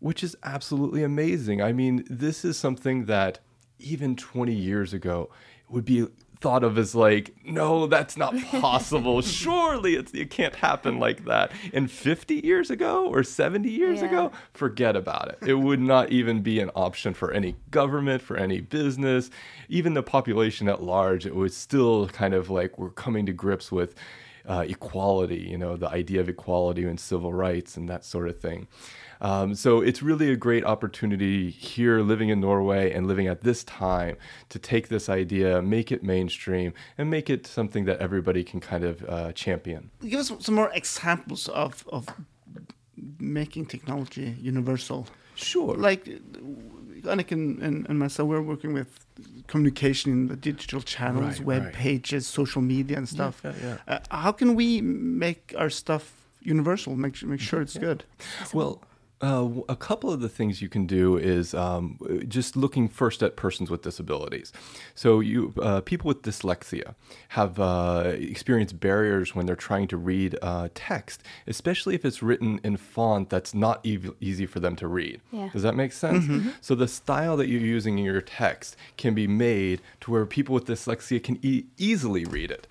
which 0.00 0.24
is 0.24 0.34
absolutely 0.42 1.04
amazing. 1.04 1.60
I 1.60 1.72
mean, 1.72 2.04
this 2.08 2.46
is 2.46 2.56
something 2.56 3.04
that 3.04 3.40
even 3.78 4.16
20 4.16 4.52
years 4.54 4.92
ago 4.92 5.30
would 5.68 5.84
be 5.84 6.06
thought 6.40 6.62
of 6.62 6.76
as 6.76 6.94
like, 6.94 7.34
no, 7.46 7.86
that's 7.86 8.16
not 8.18 8.36
possible. 8.50 9.22
Surely 9.22 9.94
it's, 9.94 10.12
it 10.12 10.28
can't 10.30 10.54
happen 10.56 10.98
like 10.98 11.24
that. 11.24 11.50
And 11.72 11.90
50 11.90 12.34
years 12.44 12.70
ago 12.70 13.06
or 13.06 13.22
70 13.22 13.70
years 13.70 14.00
Yeah. 14.00 14.08
ago, 14.08 14.32
forget 14.52 14.94
about 14.94 15.28
it. 15.28 15.48
It 15.48 15.54
would 15.54 15.80
not 15.80 16.10
even 16.10 16.42
be 16.42 16.60
an 16.60 16.70
option 16.74 17.14
for 17.14 17.30
any 17.32 17.56
government, 17.70 18.20
for 18.20 18.36
any 18.36 18.60
business, 18.60 19.30
even 19.70 19.94
the 19.94 20.02
population 20.02 20.68
at 20.68 20.82
large. 20.82 21.24
It 21.24 21.34
was 21.34 21.56
still 21.56 22.08
kind 22.08 22.34
of 22.34 22.50
like 22.50 22.78
we're 22.78 22.90
coming 22.90 23.24
to 23.26 23.32
grips 23.32 23.72
with 23.72 23.94
uh, 24.46 24.66
equality, 24.68 25.38
you 25.48 25.56
know, 25.56 25.74
the 25.78 25.88
idea 25.88 26.20
of 26.20 26.28
equality 26.28 26.84
and 26.84 27.00
civil 27.00 27.32
rights 27.32 27.78
and 27.78 27.88
that 27.88 28.04
sort 28.04 28.28
of 28.28 28.38
thing. 28.38 28.68
Um, 29.24 29.54
so 29.54 29.80
it's 29.80 30.02
really 30.02 30.30
a 30.30 30.36
great 30.36 30.64
opportunity 30.64 31.48
here 31.48 32.00
living 32.00 32.28
in 32.28 32.40
Norway 32.40 32.92
and 32.92 33.06
living 33.06 33.26
at 33.26 33.40
this 33.40 33.64
time 33.64 34.16
to 34.50 34.58
take 34.58 34.88
this 34.88 35.08
idea, 35.08 35.62
make 35.62 35.90
it 35.90 36.02
mainstream, 36.02 36.74
and 36.98 37.08
make 37.10 37.30
it 37.30 37.46
something 37.46 37.86
that 37.86 37.98
everybody 38.00 38.44
can 38.44 38.60
kind 38.60 38.84
of 38.84 39.02
uh, 39.08 39.32
champion. 39.32 39.90
Give 40.02 40.20
us 40.20 40.30
some 40.40 40.54
more 40.54 40.70
examples 40.74 41.48
of 41.48 41.84
of 41.88 42.06
making 43.18 43.66
technology 43.66 44.36
universal. 44.40 45.06
Sure. 45.34 45.74
Like, 45.74 46.04
Anniken 47.02 47.62
and, 47.62 47.86
and 47.88 47.98
myself, 47.98 48.28
we're 48.28 48.42
working 48.42 48.72
with 48.72 48.88
communication 49.46 50.12
in 50.12 50.28
the 50.28 50.36
digital 50.36 50.80
channels, 50.80 51.38
Right, 51.38 51.46
web 51.46 51.62
right. 51.64 51.74
pages, 51.74 52.26
social 52.26 52.62
media, 52.62 52.96
and 52.96 53.08
stuff. 53.08 53.40
Yeah, 53.44 53.52
yeah. 53.62 53.76
Uh, 53.88 53.98
how 54.22 54.32
can 54.32 54.54
we 54.54 54.80
make 54.80 55.54
our 55.58 55.70
stuff 55.70 56.12
universal? 56.40 56.94
Make 56.96 57.22
make 57.22 57.40
sure 57.50 57.60
it's 57.62 57.78
good. 57.78 58.04
Well, 58.52 58.80
uh, 59.24 59.42
w- 59.54 59.64
a 59.68 59.76
couple 59.88 60.08
of 60.14 60.20
the 60.20 60.28
things 60.38 60.52
you 60.64 60.68
can 60.76 60.84
do 60.86 61.16
is 61.34 61.54
um, 61.54 61.84
just 62.28 62.56
looking 62.56 62.86
first 62.88 63.22
at 63.22 63.36
persons 63.44 63.68
with 63.72 63.82
disabilities. 63.82 64.52
So, 64.94 65.20
you 65.30 65.54
uh, 65.62 65.80
people 65.90 66.08
with 66.08 66.20
dyslexia 66.22 66.94
have 67.30 67.52
uh, 67.58 68.12
experienced 68.34 68.76
barriers 68.80 69.34
when 69.34 69.46
they're 69.46 69.64
trying 69.70 69.88
to 69.88 69.96
read 69.96 70.30
uh, 70.42 70.68
text, 70.74 71.22
especially 71.46 71.94
if 71.94 72.04
it's 72.04 72.22
written 72.22 72.60
in 72.62 72.76
font 72.76 73.30
that's 73.30 73.54
not 73.54 73.76
ev- 73.86 74.14
easy 74.20 74.46
for 74.46 74.60
them 74.60 74.76
to 74.76 74.86
read. 74.86 75.20
Yeah. 75.32 75.48
Does 75.52 75.62
that 75.62 75.74
make 75.74 75.92
sense? 75.92 76.24
So, 76.60 76.74
the 76.74 76.88
style 76.88 77.36
that 77.38 77.48
you're 77.48 77.60
using 77.76 77.98
in 77.98 78.04
your 78.04 78.20
text 78.20 78.76
can 78.96 79.14
be 79.14 79.26
made 79.26 79.80
to 80.02 80.10
where 80.10 80.26
people 80.26 80.54
with 80.54 80.66
dyslexia 80.66 81.22
can 81.22 81.38
e- 81.42 81.64
easily 81.78 82.24
read 82.24 82.50
it 82.50 82.66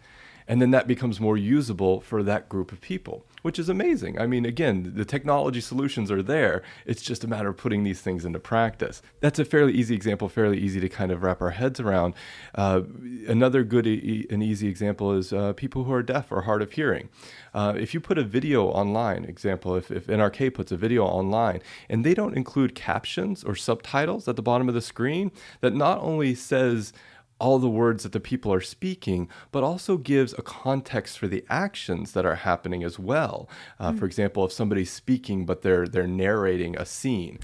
and 0.47 0.61
then 0.61 0.71
that 0.71 0.87
becomes 0.87 1.19
more 1.19 1.37
usable 1.37 2.01
for 2.01 2.23
that 2.23 2.49
group 2.49 2.71
of 2.71 2.81
people 2.81 3.25
which 3.43 3.59
is 3.59 3.69
amazing. 3.69 4.19
I 4.19 4.25
mean 4.25 4.45
again 4.45 4.93
the 4.95 5.05
technology 5.05 5.61
solutions 5.61 6.09
are 6.09 6.23
there. 6.23 6.63
It's 6.85 7.03
just 7.03 7.23
a 7.23 7.27
matter 7.27 7.49
of 7.49 7.57
putting 7.57 7.83
these 7.83 8.01
things 8.01 8.25
into 8.25 8.39
practice. 8.39 9.03
That's 9.19 9.37
a 9.37 9.45
fairly 9.45 9.73
easy 9.73 9.93
example 9.93 10.27
fairly 10.29 10.57
easy 10.57 10.79
to 10.79 10.89
kind 10.89 11.11
of 11.11 11.21
wrap 11.21 11.41
our 11.41 11.51
heads 11.51 11.79
around. 11.79 12.15
Uh, 12.55 12.81
another 13.27 13.63
good 13.63 13.85
e- 13.85 14.25
and 14.29 14.41
easy 14.41 14.67
example 14.67 15.13
is 15.13 15.31
uh, 15.31 15.53
people 15.53 15.83
who 15.83 15.93
are 15.93 16.01
deaf 16.01 16.31
or 16.31 16.41
hard 16.41 16.61
of 16.61 16.71
hearing. 16.71 17.09
Uh, 17.53 17.73
if 17.77 17.93
you 17.93 17.99
put 17.99 18.17
a 18.17 18.23
video 18.23 18.65
online 18.65 19.25
example 19.25 19.75
if, 19.75 19.91
if 19.91 20.07
nrk 20.07 20.53
puts 20.53 20.71
a 20.71 20.77
video 20.77 21.03
online 21.03 21.61
and 21.89 22.03
they 22.03 22.13
don't 22.13 22.35
include 22.35 22.73
captions 22.73 23.43
or 23.43 23.55
subtitles 23.55 24.27
at 24.27 24.35
the 24.35 24.41
bottom 24.41 24.67
of 24.67 24.73
the 24.73 24.81
screen 24.81 25.31
that 25.59 25.75
not 25.75 25.99
only 25.99 26.33
says 26.33 26.93
all 27.39 27.59
the 27.59 27.69
words 27.69 28.03
that 28.03 28.11
the 28.11 28.19
people 28.19 28.53
are 28.53 28.61
speaking, 28.61 29.27
but 29.51 29.63
also 29.63 29.97
gives 29.97 30.33
a 30.33 30.41
context 30.41 31.19
for 31.19 31.27
the 31.27 31.43
actions 31.49 32.13
that 32.13 32.25
are 32.25 32.35
happening 32.35 32.83
as 32.83 32.97
well. 32.97 33.49
Uh, 33.79 33.91
For 33.93 34.05
example, 34.05 34.45
if 34.45 34.51
somebody's 34.51 34.91
speaking 34.91 35.45
but 35.45 35.61
they're 35.61 35.87
they're 35.87 36.07
narrating 36.07 36.77
a 36.77 36.85
scene, 36.85 37.39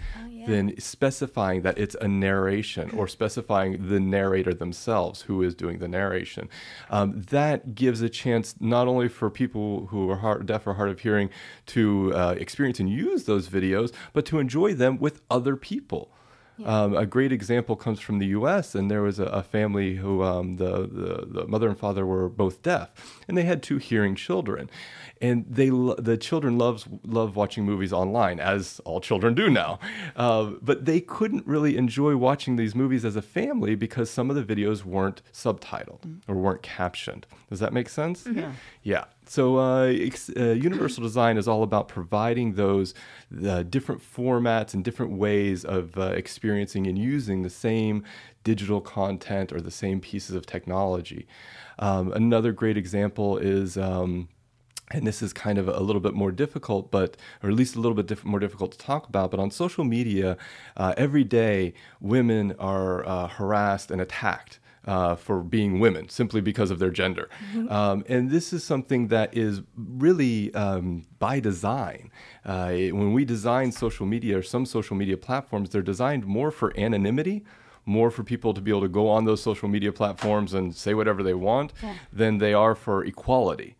then 0.47 0.73
specifying 0.79 1.61
that 1.63 1.77
it's 1.77 1.95
a 2.01 2.07
narration 2.07 2.89
or 2.91 3.07
specifying 3.17 3.89
the 3.89 3.99
narrator 3.99 4.53
themselves 4.53 5.23
who 5.23 5.41
is 5.43 5.53
doing 5.55 5.79
the 5.79 5.87
narration, 5.87 6.49
um, 6.89 7.21
that 7.29 7.75
gives 7.75 8.01
a 8.01 8.09
chance 8.09 8.55
not 8.59 8.87
only 8.87 9.07
for 9.07 9.29
people 9.29 9.87
who 9.87 10.09
are 10.09 10.17
hard, 10.17 10.45
deaf 10.45 10.65
or 10.67 10.75
hard 10.75 10.89
of 10.89 10.99
hearing 10.99 11.29
to 11.65 12.13
uh, 12.13 12.35
experience 12.37 12.79
and 12.79 12.89
use 12.89 13.25
those 13.25 13.49
videos, 13.49 13.91
but 14.13 14.25
to 14.25 14.39
enjoy 14.39 14.73
them 14.73 14.97
with 14.97 15.21
other 15.29 15.55
people. 15.55 16.11
Um, 16.65 16.95
a 16.95 17.05
great 17.05 17.31
example 17.31 17.75
comes 17.75 17.99
from 17.99 18.19
the 18.19 18.27
U.S. 18.27 18.75
and 18.75 18.89
there 18.89 19.01
was 19.01 19.19
a, 19.19 19.25
a 19.25 19.43
family 19.43 19.95
who 19.95 20.23
um, 20.23 20.57
the, 20.57 20.87
the 20.87 21.25
the 21.25 21.47
mother 21.47 21.67
and 21.69 21.77
father 21.77 22.05
were 22.05 22.27
both 22.29 22.61
deaf, 22.61 22.91
and 23.27 23.37
they 23.37 23.43
had 23.43 23.63
two 23.63 23.77
hearing 23.77 24.15
children, 24.15 24.69
and 25.21 25.45
they 25.49 25.69
the 25.69 26.17
children 26.19 26.57
loves 26.57 26.87
love 27.05 27.35
watching 27.35 27.65
movies 27.65 27.91
online 27.91 28.39
as 28.39 28.79
all 28.85 29.01
children 29.01 29.33
do 29.33 29.49
now, 29.49 29.79
uh, 30.15 30.51
but 30.61 30.85
they 30.85 31.01
couldn't 31.01 31.45
really 31.45 31.75
enjoy 31.77 32.15
watching 32.15 32.55
these 32.55 32.73
movies 32.73 33.03
as 33.03 33.15
a 33.15 33.21
family 33.21 33.75
because 33.75 34.09
some 34.09 34.29
of 34.29 34.35
the 34.35 34.43
videos 34.43 34.85
weren't 34.85 35.21
subtitled 35.33 36.21
or 36.27 36.35
weren't 36.35 36.61
captioned. 36.61 37.27
Does 37.49 37.59
that 37.59 37.73
make 37.73 37.89
sense? 37.89 38.27
Yeah. 38.31 38.53
Yeah. 38.83 39.05
So 39.25 39.57
uh, 39.59 39.83
ex- 39.85 40.31
uh, 40.35 40.51
universal 40.51 41.03
design 41.03 41.37
is 41.37 41.47
all 41.47 41.63
about 41.63 41.87
providing 41.87 42.53
those 42.53 42.93
uh, 43.45 43.63
different 43.63 44.01
formats 44.01 44.73
and 44.73 44.83
different 44.83 45.11
ways 45.11 45.65
of 45.65 45.97
uh, 45.97 46.13
experiencing 46.15 46.87
and 46.87 46.97
using 46.97 47.43
the 47.43 47.49
same 47.49 48.03
digital 48.43 48.81
content 48.81 49.51
or 49.51 49.61
the 49.61 49.69
same 49.69 49.99
pieces 49.99 50.35
of 50.35 50.45
technology. 50.45 51.27
Um, 51.77 52.11
another 52.13 52.51
great 52.53 52.77
example 52.77 53.37
is. 53.37 53.77
Um, 53.77 54.29
and 54.91 55.05
this 55.05 55.21
is 55.21 55.33
kind 55.33 55.57
of 55.57 55.67
a 55.67 55.79
little 55.81 55.99
bit 56.01 56.13
more 56.13 56.31
difficult, 56.31 56.89
but 56.91 57.15
or 57.43 57.49
at 57.49 57.55
least 57.55 57.75
a 57.75 57.79
little 57.79 57.95
bit 57.95 58.07
diff- 58.07 58.25
more 58.25 58.39
difficult 58.39 58.71
to 58.71 58.77
talk 58.77 59.07
about. 59.07 59.31
But 59.31 59.39
on 59.39 59.51
social 59.51 59.83
media, 59.83 60.37
uh, 60.77 60.93
every 60.97 61.23
day 61.23 61.73
women 62.01 62.55
are 62.59 63.05
uh, 63.07 63.27
harassed 63.27 63.91
and 63.91 64.01
attacked 64.01 64.59
uh, 64.87 65.15
for 65.15 65.41
being 65.43 65.79
women 65.79 66.09
simply 66.09 66.41
because 66.41 66.71
of 66.71 66.79
their 66.79 66.89
gender. 66.89 67.29
Um, 67.69 68.03
and 68.07 68.31
this 68.31 68.51
is 68.53 68.63
something 68.63 69.09
that 69.09 69.35
is 69.37 69.61
really 69.77 70.51
um, 70.55 71.05
by 71.19 71.39
design. 71.39 72.11
Uh, 72.45 72.69
when 72.69 73.13
we 73.13 73.25
design 73.25 73.71
social 73.71 74.05
media 74.05 74.37
or 74.39 74.43
some 74.43 74.65
social 74.65 74.95
media 74.95 75.17
platforms, 75.17 75.69
they're 75.69 75.81
designed 75.83 76.25
more 76.25 76.49
for 76.49 76.73
anonymity. 76.79 77.43
More 77.85 78.11
for 78.11 78.23
people 78.23 78.53
to 78.53 78.61
be 78.61 78.69
able 78.71 78.81
to 78.81 78.87
go 78.89 79.09
on 79.09 79.25
those 79.25 79.41
social 79.41 79.67
media 79.67 79.91
platforms 79.91 80.53
and 80.53 80.75
say 80.75 80.93
whatever 80.93 81.23
they 81.23 81.33
want 81.33 81.73
Yeah. 81.81 81.95
than 82.13 82.37
they 82.37 82.53
are 82.53 82.75
for 82.75 83.03
equality. 83.03 83.75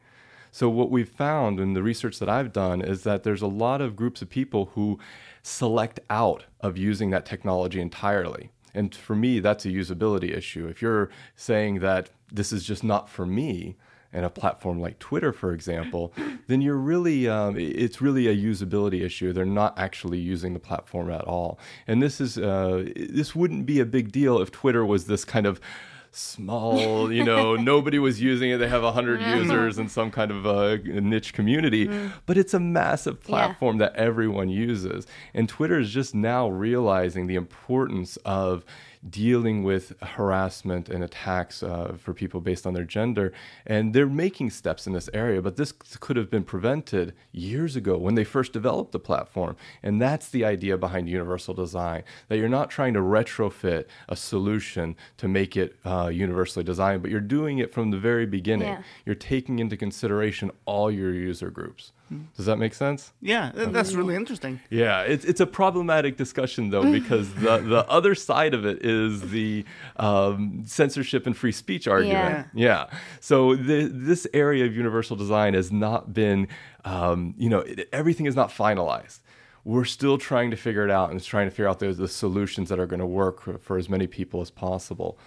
So 0.51 0.70
what 0.70 0.89
we've 0.89 1.10
found 1.10 1.60
in 1.60 1.74
the 1.74 1.84
research 1.84 2.20
that 2.20 2.29
I've 2.29 2.51
done 2.51 2.82
is 2.82 3.03
that 3.03 3.24
there's 3.24 3.41
a 3.41 3.48
lot 3.48 3.82
of 3.82 3.96
groups 3.96 4.22
of 4.22 4.29
people 4.29 4.72
who 4.74 5.00
select 5.44 6.00
out 6.10 6.46
of 6.62 6.77
using 6.77 7.10
that 7.12 7.25
technology 7.25 7.79
entirely. 7.79 8.51
And 8.74 8.94
for 8.94 9.15
me, 9.15 9.39
that's 9.39 9.65
a 9.65 9.70
usability 9.70 10.36
issue. 10.36 10.68
If 10.68 10.82
you're 10.82 11.10
saying 11.36 11.79
that 11.79 12.10
this 12.32 12.51
is 12.51 12.63
just 12.63 12.84
not 12.84 13.10
for 13.10 13.25
me, 13.25 13.75
and 14.12 14.25
a 14.25 14.29
platform 14.29 14.79
like 14.79 14.98
Twitter, 15.00 15.32
for 15.32 15.53
example, 15.53 16.13
then 16.48 16.62
you're 16.62 16.77
really 16.77 17.27
um, 17.27 17.56
it's 17.58 18.01
really 18.01 18.27
a 18.27 18.36
usability 18.36 19.03
issue. 19.03 19.34
They're 19.34 19.46
not 19.46 19.77
actually 19.77 20.20
using 20.20 20.53
the 20.53 20.60
platform 20.60 21.12
at 21.12 21.25
all. 21.25 21.60
And 21.88 22.01
this 22.01 22.20
is 22.20 22.38
uh, 22.38 22.86
this 22.96 23.36
wouldn't 23.36 23.65
be 23.65 23.79
a 23.79 23.86
big 23.86 24.12
deal 24.12 24.41
if 24.41 24.51
Twitter 24.51 24.86
was 24.86 25.06
this 25.06 25.25
kind 25.25 25.46
of 25.46 25.62
small, 26.11 27.11
you 27.11 27.23
know, 27.23 27.55
nobody 27.73 27.99
was 27.99 28.21
using 28.21 28.49
it. 28.51 28.57
They 28.57 28.67
have 28.67 28.83
100 28.83 29.21
users 29.21 29.77
in 29.77 29.89
some 29.89 30.11
kind 30.11 30.31
of 30.31 30.45
uh, 30.45 30.77
niche 30.83 31.33
community, 31.33 31.89
but 32.25 32.37
it's 32.37 32.53
a 32.53 32.59
massive 32.59 33.21
platform 33.21 33.77
that 33.77 33.95
everyone 33.95 34.49
uses. 34.49 35.05
And 35.33 35.47
Twitter 35.47 35.79
is 35.79 35.91
just 35.91 36.15
now 36.15 36.49
realizing 36.49 37.27
the 37.27 37.35
importance 37.35 38.17
of 38.25 38.63
dealing 39.08 39.63
with 39.63 39.94
harassment 40.01 40.89
and 40.89 41.03
attacks 41.03 41.63
uh, 41.63 41.96
for 41.98 42.13
people 42.13 42.41
based 42.41 42.68
on 42.68 42.74
their 42.74 42.84
gender. 42.84 43.32
And 43.65 43.94
they're 43.94 44.06
making 44.06 44.50
steps 44.50 44.88
in 44.88 44.94
this 44.94 45.10
area, 45.13 45.41
but 45.41 45.56
this 45.56 45.72
could 45.72 46.18
have 46.18 46.29
been 46.29 46.44
prevented 46.44 47.13
years 47.32 47.75
ago 47.75 47.98
when 47.98 48.15
they 48.15 48.24
first 48.24 48.51
developed 48.51 48.91
the 48.91 49.00
platform. 49.00 49.56
And 49.82 50.01
that's 50.01 50.29
the 50.29 50.44
idea 50.44 50.77
behind 50.77 51.08
universal 51.08 51.53
design 51.53 52.03
that 52.27 52.38
you're 52.38 52.50
not 52.50 52.70
trying 52.70 52.94
to 52.94 53.00
retrofit 53.00 53.86
a 54.10 54.15
solution 54.15 54.96
to 55.18 55.27
make 55.27 55.56
it 55.56 55.77
uh, 55.86 56.08
universally 56.08 56.63
designed, 56.63 57.01
but 57.01 57.12
you're 57.12 57.22
doing 57.22 57.60
it 57.60 57.74
from 57.74 57.91
the 57.91 57.98
very 57.98 58.25
beginning. 58.25 58.68
Yeah. 58.68 58.84
You're 59.06 59.15
taking 59.15 59.60
into 59.60 59.77
consideration 59.77 60.51
all 60.65 60.91
your 60.91 61.13
user 61.13 61.50
groups. 61.50 61.94
Does 62.35 62.45
that 62.45 62.57
make 62.57 62.73
sense? 62.73 63.13
Yeah, 63.21 63.51
that's 63.53 63.93
really 63.93 64.15
interesting. 64.15 64.59
Yeah, 64.69 65.01
it's 65.01 65.25
it's 65.25 65.39
a 65.39 65.45
problematic 65.45 66.17
discussion 66.17 66.69
though 66.69 66.91
because 66.99 67.33
the 67.35 67.57
the 67.57 67.85
other 67.87 68.15
side 68.15 68.53
of 68.53 68.65
it 68.65 68.83
is 68.85 69.29
the 69.31 69.65
um, 69.97 70.63
censorship 70.65 71.27
and 71.27 71.35
free 71.35 71.51
speech 71.51 71.87
argument. 71.87 72.47
Yeah. 72.53 72.87
yeah. 72.89 72.99
So 73.19 73.55
the, 73.55 73.83
this 73.85 74.27
area 74.33 74.65
of 74.65 74.75
universal 74.75 75.15
design 75.15 75.53
has 75.53 75.71
not 75.71 76.13
been, 76.13 76.47
um, 76.85 77.35
you 77.37 77.49
know, 77.49 77.59
it, 77.59 77.87
everything 77.93 78.25
is 78.25 78.35
not 78.35 78.49
finalized. 78.49 79.19
We're 79.63 79.85
still 79.85 80.17
trying 80.17 80.51
to 80.51 80.57
figure 80.57 80.83
it 80.83 80.91
out 80.91 81.11
and 81.11 81.21
trying 81.21 81.47
to 81.47 81.51
figure 81.51 81.67
out 81.67 81.79
the, 81.79 81.93
the 81.93 82.07
solutions 82.07 82.69
that 82.69 82.79
are 82.79 82.87
going 82.87 83.01
to 83.01 83.05
work 83.05 83.41
for, 83.41 83.57
for 83.57 83.77
as 83.77 83.89
many 83.89 84.07
people 84.07 84.41
as 84.41 84.49
possible. 84.49 85.19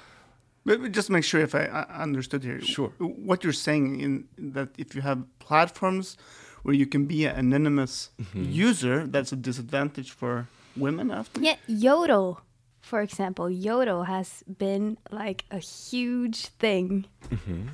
But 0.65 0.81
but 0.81 0.93
just 0.93 1.11
make 1.11 1.25
sure 1.25 1.41
if 1.41 1.55
I 1.55 1.65
I 1.65 2.03
understood 2.03 2.45
here. 2.45 2.61
Sure. 2.61 2.93
What 2.99 3.45
you're 3.45 3.53
saying 3.53 4.01
in 4.01 4.29
that 4.55 4.69
if 4.79 4.95
you 4.95 5.03
have 5.03 5.25
platforms 5.39 6.17
where 6.63 6.75
you 6.75 6.87
can 6.87 7.07
be 7.07 7.27
an 7.27 7.37
anonymous 7.53 8.11
Mm-hmm. 8.19 8.51
user, 8.69 9.07
that's 9.07 9.33
a 9.33 9.37
disadvantage 9.37 10.11
for 10.11 10.47
women 10.77 11.11
often. 11.11 11.45
Yeah, 11.45 11.57
Jodel, 11.69 12.39
for 12.81 13.01
example, 13.03 13.47
Jodel 13.51 14.07
has 14.07 14.43
been 14.59 14.97
like 15.11 15.45
a 15.51 15.59
huge 15.59 16.47
thing 16.59 17.07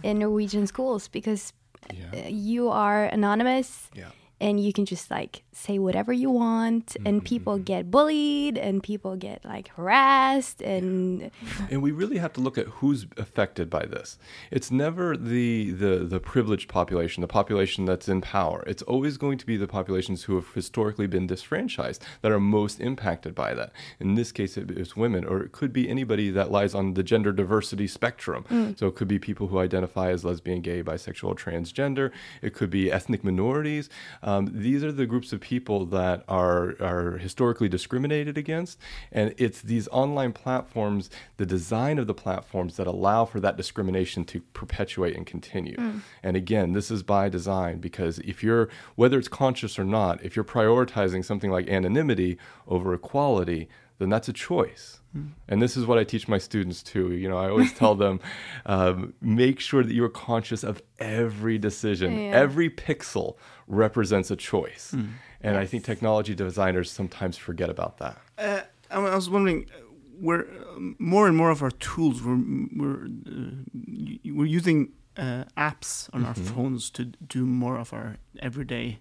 in 0.02 0.18
Norwegian 0.18 0.66
schools 0.66 1.09
because 1.09 1.52
Yeah. 1.92 2.12
uh, 2.12 2.28
you 2.28 2.68
are 2.71 3.04
anonymous 3.12 3.88
Yeah. 3.95 4.11
And 4.40 4.61
you 4.61 4.73
can 4.73 4.85
just 4.85 5.11
like 5.11 5.42
say 5.52 5.78
whatever 5.78 6.12
you 6.12 6.30
want 6.30 6.97
and 7.04 7.25
people 7.25 7.59
get 7.59 7.90
bullied 7.90 8.57
and 8.57 8.83
people 8.83 9.16
get 9.16 9.45
like 9.45 9.68
harassed 9.68 10.62
and 10.62 11.30
and 11.71 11.83
we 11.83 11.90
really 11.90 12.18
have 12.18 12.33
to 12.33 12.40
look 12.40 12.57
at 12.57 12.66
who's 12.66 13.07
affected 13.16 13.68
by 13.68 13.85
this. 13.85 14.18
It's 14.50 14.71
never 14.71 15.16
the, 15.16 15.73
the 15.73 16.04
the 16.04 16.21
privileged 16.21 16.68
population, 16.68 17.21
the 17.21 17.28
population 17.28 17.85
that's 17.85 18.09
in 18.09 18.21
power. 18.21 18.62
It's 18.66 18.83
always 18.83 19.16
going 19.16 19.38
to 19.38 19.47
be 19.47 19.57
the 19.57 19.66
populations 19.66 20.25
who 20.25 20.37
have 20.37 20.52
historically 20.54 21.07
been 21.07 21.26
disfranchised 21.26 22.04
that 22.23 22.30
are 22.30 22.40
most 22.40 22.80
impacted 22.80 23.35
by 23.35 23.54
that. 23.54 23.73
In 23.99 24.14
this 24.14 24.30
case, 24.33 24.57
it's 24.57 24.97
women, 24.97 25.25
or 25.25 25.40
it 25.40 25.52
could 25.52 25.73
be 25.73 25.88
anybody 25.88 26.30
that 26.30 26.50
lies 26.50 26.75
on 26.75 26.95
the 26.95 27.02
gender 27.02 27.33
diversity 27.33 27.88
spectrum. 27.88 28.45
So 28.76 28.87
it 28.87 28.95
could 28.95 29.09
be 29.09 29.18
people 29.18 29.49
who 29.49 29.59
identify 29.59 30.11
as 30.11 30.25
lesbian, 30.25 30.61
gay, 30.61 30.83
bisexual, 30.83 31.37
transgender. 31.38 32.11
It 32.42 32.54
could 32.54 32.71
be 32.71 32.92
ethnic 32.92 33.25
minorities. 33.25 33.88
Um, 34.23 34.27
Um, 34.28 34.50
these 34.52 34.85
are 34.85 34.92
the 34.92 35.06
groups 35.06 35.32
of 35.32 35.40
people 35.40 35.87
that 35.87 36.23
are 36.28 36.75
are 36.80 37.16
historically 37.16 37.68
discriminated 37.68 38.37
against, 38.37 38.78
and 39.11 39.35
it's 39.38 39.62
these 39.62 39.88
online 39.88 40.32
platforms, 40.32 41.08
the 41.38 41.47
design 41.47 41.99
of 41.99 42.06
the 42.06 42.14
platforms 42.14 42.76
that 42.76 42.87
allow 42.87 43.25
for 43.25 43.40
that 43.40 43.56
discrimination 43.56 44.25
to 44.26 44.40
perpetuate 44.52 45.16
and 45.16 45.26
continue. 45.26 45.76
Hmm. 45.76 45.99
And 46.23 46.37
again, 46.37 46.73
this 46.75 46.90
is 46.90 47.02
by 47.02 47.30
design 47.30 47.78
because 47.78 48.18
if 48.18 48.42
you're 48.42 48.68
whether 48.97 49.18
it's 49.18 49.28
conscious 49.28 49.78
or 49.78 49.85
not, 49.85 50.23
if 50.23 50.37
you're 50.37 50.44
prioritizing 50.44 51.25
something 51.25 51.50
like 51.50 51.66
anonymity 51.68 52.37
over 52.66 52.92
equality, 52.92 53.68
then 53.99 54.09
that's 54.09 54.28
a 54.28 54.33
choice. 54.33 55.00
And 55.49 55.61
this 55.61 55.76
is 55.76 55.85
what 55.85 55.99
I 55.99 56.05
teach 56.05 56.28
my 56.28 56.38
students 56.38 56.81
too. 56.81 57.12
You 57.12 57.28
know, 57.28 57.38
I 57.38 57.49
always 57.50 57.73
tell 57.73 57.95
them, 58.05 58.21
um, 58.67 59.14
make 59.21 59.59
sure 59.59 59.83
that 59.83 59.93
you're 59.93 60.09
conscious 60.09 60.62
of 60.62 60.81
every 61.00 61.59
decision. 61.59 62.12
Yeah. 62.17 62.31
Every 62.45 62.71
pixel 62.71 63.37
represents 63.67 64.31
a 64.31 64.37
choice. 64.37 64.95
And 65.40 65.57
I 65.57 65.67
think 65.67 65.83
technology 65.85 66.35
designers 66.37 66.88
sometimes 66.90 67.37
forget 67.37 67.69
about 67.69 67.99
that. 67.99 68.19
Uh, 68.38 68.61
I 68.90 69.14
was 69.17 69.28
wondering, 69.28 69.67
uh, 69.75 69.81
we're 70.21 70.47
um, 70.76 70.95
more 71.00 71.26
and 71.26 71.37
more 71.37 71.50
of 71.50 71.62
our 71.62 71.71
tools 71.73 72.23
we're 72.23 72.43
we're 72.76 73.07
uh, 73.07 74.33
we're 74.37 74.47
using 74.59 74.93
uh, 75.17 75.45
apps 75.57 76.09
on 76.12 76.25
our 76.25 76.35
Mm-hmm. 76.35 76.55
phones 76.55 76.90
to 76.90 77.05
do 77.05 77.45
more 77.45 77.76
of 77.78 77.93
our 77.93 78.17
everyday 78.40 78.99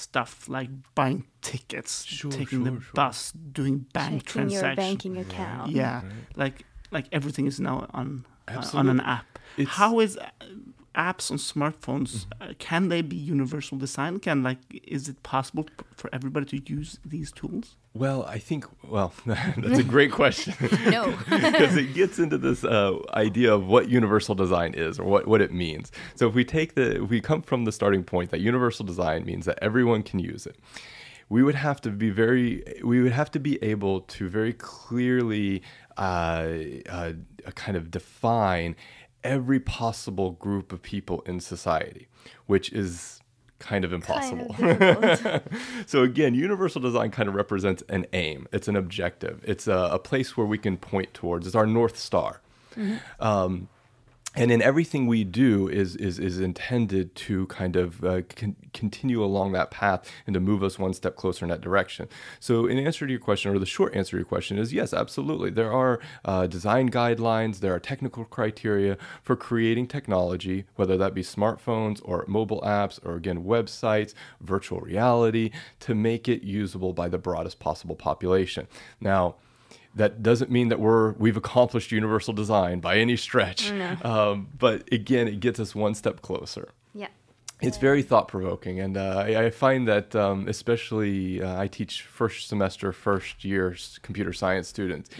stuff, 0.00 0.48
like 0.48 0.70
buying 0.94 1.24
tickets, 1.42 2.04
Sure, 2.04 2.30
taking 2.30 2.64
the 2.64 2.70
sure, 2.70 2.80
sure. 2.80 2.92
bus, 2.94 3.32
doing 3.32 3.86
bank 3.92 4.26
Checking 4.26 4.50
your 4.50 4.60
transactions. 4.62 4.76
banking 4.88 5.16
account. 5.18 5.70
Yeah, 5.70 6.02
like 6.36 6.64
like 6.90 7.06
everything 7.12 7.46
is 7.46 7.60
now 7.60 7.86
on 7.92 8.24
uh, 8.48 8.64
on 8.74 8.88
an 8.88 9.00
app. 9.00 9.38
It's-. 9.56 9.76
How 9.76 10.00
is 10.00 10.16
uh, 10.16 10.28
apps 10.94 11.30
on 11.30 11.36
smartphones? 11.36 12.26
Uh, 12.40 12.52
can 12.58 12.88
they 12.88 13.02
be 13.02 13.16
universal 13.16 13.78
design? 13.78 14.18
Can 14.18 14.42
like 14.42 14.58
is 14.84 15.08
it 15.08 15.22
possible 15.22 15.64
p- 15.64 15.84
for 15.94 16.10
everybody 16.12 16.46
to 16.46 16.72
use 16.72 16.98
these 17.04 17.30
tools? 17.32 17.76
Well, 17.92 18.24
I 18.24 18.38
think, 18.38 18.66
well, 18.88 19.12
that's 19.26 19.78
a 19.78 19.84
great 19.84 20.12
question. 20.12 20.54
No. 20.90 21.16
because 21.30 21.76
it 21.76 21.94
gets 21.94 22.18
into 22.18 22.38
this 22.38 22.64
uh, 22.64 22.98
idea 23.14 23.52
of 23.54 23.66
what 23.66 23.88
universal 23.88 24.34
design 24.34 24.74
is 24.74 24.98
or 24.98 25.04
what, 25.04 25.26
what 25.26 25.40
it 25.40 25.52
means. 25.52 25.92
So 26.14 26.28
if 26.28 26.34
we 26.34 26.44
take 26.44 26.74
the, 26.74 27.02
if 27.02 27.10
we 27.10 27.20
come 27.20 27.42
from 27.42 27.64
the 27.64 27.72
starting 27.72 28.02
point 28.04 28.30
that 28.30 28.40
universal 28.40 28.84
design 28.84 29.24
means 29.24 29.46
that 29.46 29.58
everyone 29.60 30.02
can 30.02 30.18
use 30.18 30.46
it, 30.46 30.56
we 31.28 31.42
would 31.42 31.54
have 31.54 31.80
to 31.82 31.90
be 31.90 32.10
very, 32.10 32.64
we 32.82 33.02
would 33.02 33.12
have 33.12 33.30
to 33.32 33.40
be 33.40 33.62
able 33.62 34.00
to 34.02 34.28
very 34.28 34.52
clearly 34.52 35.62
uh, 35.96 36.48
uh, 36.88 37.12
kind 37.54 37.76
of 37.76 37.90
define 37.90 38.74
every 39.22 39.60
possible 39.60 40.32
group 40.32 40.72
of 40.72 40.82
people 40.82 41.22
in 41.22 41.40
society, 41.40 42.08
which 42.46 42.72
is 42.72 43.20
kind 43.58 43.84
of 43.84 43.92
impossible. 43.92 44.54
Kind 44.54 44.82
of 44.82 45.42
so 45.86 46.02
again, 46.02 46.34
universal 46.34 46.80
design 46.80 47.10
kind 47.10 47.28
of 47.28 47.34
represents 47.34 47.82
an 47.88 48.06
aim. 48.12 48.48
It's 48.52 48.68
an 48.68 48.76
objective. 48.76 49.42
It's 49.46 49.68
a, 49.68 49.90
a 49.92 49.98
place 49.98 50.36
where 50.36 50.46
we 50.46 50.58
can 50.58 50.76
point 50.76 51.14
towards. 51.14 51.46
It's 51.46 51.56
our 51.56 51.66
north 51.66 51.98
star. 51.98 52.40
Um, 53.18 53.68
and 54.36 54.52
in 54.52 54.62
everything 54.62 55.08
we 55.08 55.24
do 55.24 55.68
is 55.68 55.96
is 55.96 56.18
is 56.20 56.38
intended 56.38 57.14
to 57.16 57.46
kind 57.46 57.74
of 57.74 58.04
uh, 58.04 58.22
con- 58.36 58.54
continue 58.72 59.24
along 59.24 59.52
that 59.52 59.72
path 59.72 60.08
and 60.26 60.34
to 60.34 60.40
move 60.40 60.62
us 60.62 60.78
one 60.78 60.94
step 60.94 61.16
closer 61.16 61.44
in 61.44 61.48
that 61.50 61.60
direction. 61.60 62.08
So, 62.38 62.66
in 62.66 62.78
answer 62.78 63.06
to 63.06 63.12
your 63.12 63.20
question, 63.20 63.52
or 63.52 63.58
the 63.58 63.66
short 63.66 63.94
answer 63.94 64.12
to 64.12 64.16
your 64.18 64.24
question 64.24 64.56
is 64.56 64.72
yes, 64.72 64.94
absolutely. 64.94 65.50
There 65.50 65.72
are 65.72 65.98
uh, 66.24 66.46
design 66.46 66.90
guidelines, 66.90 67.58
there 67.58 67.74
are 67.74 67.80
technical 67.80 68.24
criteria 68.24 68.96
for 69.22 69.34
creating 69.34 69.88
technology, 69.88 70.64
whether 70.76 70.96
that 70.96 71.12
be 71.12 71.22
smartphones 71.22 72.00
or 72.04 72.24
mobile 72.28 72.60
apps, 72.60 73.04
or 73.04 73.16
again 73.16 73.42
websites, 73.42 74.14
virtual 74.40 74.80
reality, 74.80 75.50
to 75.80 75.94
make 75.94 76.28
it 76.28 76.42
usable 76.42 76.92
by 76.92 77.08
the 77.08 77.18
broadest 77.18 77.58
possible 77.58 77.96
population. 77.96 78.68
Now 79.00 79.34
that 79.94 80.22
doesn't 80.22 80.50
mean 80.50 80.68
that 80.68 80.78
we're 80.80 81.12
we've 81.12 81.36
accomplished 81.36 81.90
universal 81.92 82.32
design 82.32 82.80
by 82.80 82.96
any 82.96 83.16
stretch 83.16 83.70
um, 84.04 84.48
but 84.58 84.88
again 84.92 85.26
it 85.28 85.40
gets 85.40 85.58
us 85.60 85.74
one 85.74 85.94
step 85.94 86.22
closer. 86.22 86.70
It's 87.62 87.76
very 87.78 88.02
thought 88.02 88.28
provoking, 88.28 88.80
and 88.80 88.96
uh, 88.96 89.24
I, 89.26 89.44
I 89.46 89.50
find 89.50 89.86
that 89.88 90.14
um, 90.16 90.48
especially 90.48 91.42
uh, 91.42 91.60
I 91.60 91.66
teach 91.68 92.02
first 92.02 92.48
semester, 92.48 92.92
first 92.92 93.44
year 93.44 93.76
computer 94.02 94.32
science 94.32 94.68
students, 94.68 95.10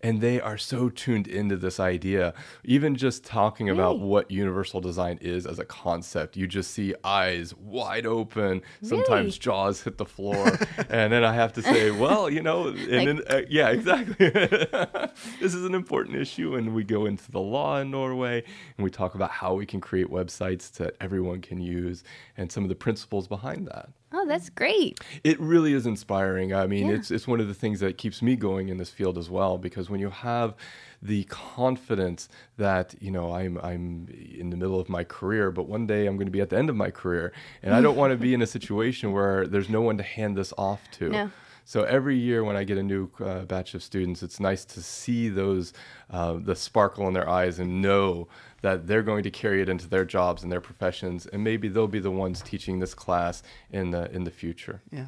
and 0.00 0.20
they 0.20 0.40
are 0.40 0.56
so 0.58 0.88
tuned 0.88 1.26
into 1.28 1.56
this 1.56 1.78
idea. 1.80 2.32
Even 2.64 2.96
just 2.96 3.24
talking 3.24 3.68
about 3.68 3.98
what 4.00 4.30
universal 4.30 4.80
design 4.80 5.18
is 5.20 5.46
as 5.46 5.58
a 5.58 5.64
concept, 5.64 6.36
you 6.36 6.46
just 6.46 6.70
see 6.70 6.94
eyes 7.04 7.54
wide 7.56 8.06
open, 8.06 8.62
sometimes 8.82 9.34
Really? 9.34 9.38
jaws 9.38 9.82
hit 9.82 9.98
the 9.98 10.04
floor, 10.06 10.46
and 10.88 11.12
then 11.12 11.24
I 11.24 11.34
have 11.34 11.52
to 11.54 11.62
say, 11.62 11.90
well, 11.90 12.30
you 12.30 12.42
know, 12.42 12.68
and 12.68 12.78
Like- 12.78 13.06
then, 13.06 13.20
uh, 13.28 13.42
yeah, 13.48 13.68
exactly. 13.70 14.30
this 15.40 15.54
is 15.54 15.64
an 15.64 15.74
important 15.74 16.16
issue, 16.16 16.54
and 16.56 16.74
we 16.74 16.84
go 16.84 17.06
into 17.06 17.30
the 17.30 17.40
law 17.40 17.78
in 17.80 17.90
Norway, 17.90 18.42
and 18.76 18.84
we 18.84 18.90
talk 18.90 19.14
about 19.14 19.30
how 19.30 19.54
we 19.54 19.66
can 19.66 19.80
create 19.80 20.08
websites 20.08 20.72
that 20.72 20.94
everyone 21.00 21.40
can 21.40 21.60
use, 21.60 21.89
and 22.36 22.50
some 22.50 22.62
of 22.64 22.68
the 22.68 22.74
principles 22.74 23.26
behind 23.28 23.66
that. 23.68 23.88
Oh, 24.12 24.26
that's 24.26 24.50
great. 24.50 24.98
It 25.22 25.38
really 25.40 25.72
is 25.72 25.86
inspiring. 25.86 26.52
I 26.52 26.66
mean, 26.66 26.88
Yeah. 26.88 26.94
it's 26.96 27.10
it's 27.10 27.28
one 27.28 27.40
of 27.40 27.48
the 27.48 27.54
things 27.54 27.80
that 27.80 27.96
keeps 27.98 28.20
me 28.22 28.34
going 28.36 28.68
in 28.68 28.76
this 28.76 28.90
field 28.90 29.16
as 29.18 29.30
well 29.30 29.56
because 29.58 29.88
when 29.88 30.00
you 30.00 30.10
have 30.10 30.54
the 31.02 31.24
confidence 31.24 32.28
that 32.56 32.94
you 33.00 33.10
know 33.10 33.32
I'm 33.34 33.56
I'm 33.58 34.08
in 34.38 34.50
the 34.50 34.56
middle 34.56 34.80
of 34.80 34.88
my 34.88 35.04
career, 35.04 35.50
but 35.50 35.68
one 35.68 35.86
day 35.86 36.06
I'm 36.06 36.16
going 36.16 36.26
to 36.26 36.32
be 36.32 36.40
at 36.40 36.50
the 36.50 36.58
end 36.58 36.68
of 36.70 36.76
my 36.76 36.90
career, 36.90 37.32
and 37.62 37.74
I 37.74 37.80
don't 37.80 37.96
want 37.96 38.10
to 38.12 38.16
be 38.16 38.34
in 38.34 38.42
a 38.42 38.46
situation 38.46 39.12
where 39.12 39.46
there's 39.46 39.68
no 39.68 39.80
one 39.82 39.96
to 39.98 40.02
hand 40.04 40.36
this 40.36 40.52
off 40.58 40.80
to. 40.92 41.10
No. 41.20 41.30
So 41.64 41.82
every 41.84 42.16
year 42.16 42.42
when 42.44 42.56
I 42.56 42.64
get 42.64 42.78
a 42.78 42.82
new 42.82 43.10
uh, 43.20 43.40
batch 43.44 43.74
of 43.74 43.82
students, 43.82 44.22
it's 44.22 44.40
nice 44.40 44.64
to 44.66 44.82
see 44.82 45.28
those 45.28 45.72
uh, 46.10 46.38
the 46.40 46.56
sparkle 46.56 47.06
in 47.08 47.14
their 47.14 47.28
eyes 47.28 47.58
and 47.58 47.80
know 47.80 48.28
that 48.62 48.86
they're 48.86 49.02
going 49.02 49.22
to 49.22 49.30
carry 49.30 49.62
it 49.62 49.68
into 49.68 49.88
their 49.88 50.04
jobs 50.04 50.42
and 50.42 50.52
their 50.52 50.60
professions, 50.60 51.26
and 51.26 51.42
maybe 51.42 51.68
they'll 51.68 51.86
be 51.86 52.00
the 52.00 52.10
ones 52.10 52.42
teaching 52.42 52.78
this 52.78 52.94
class 52.94 53.42
in 53.70 53.90
the 53.90 54.10
in 54.12 54.24
the 54.24 54.30
future. 54.30 54.82
Yeah. 54.90 55.06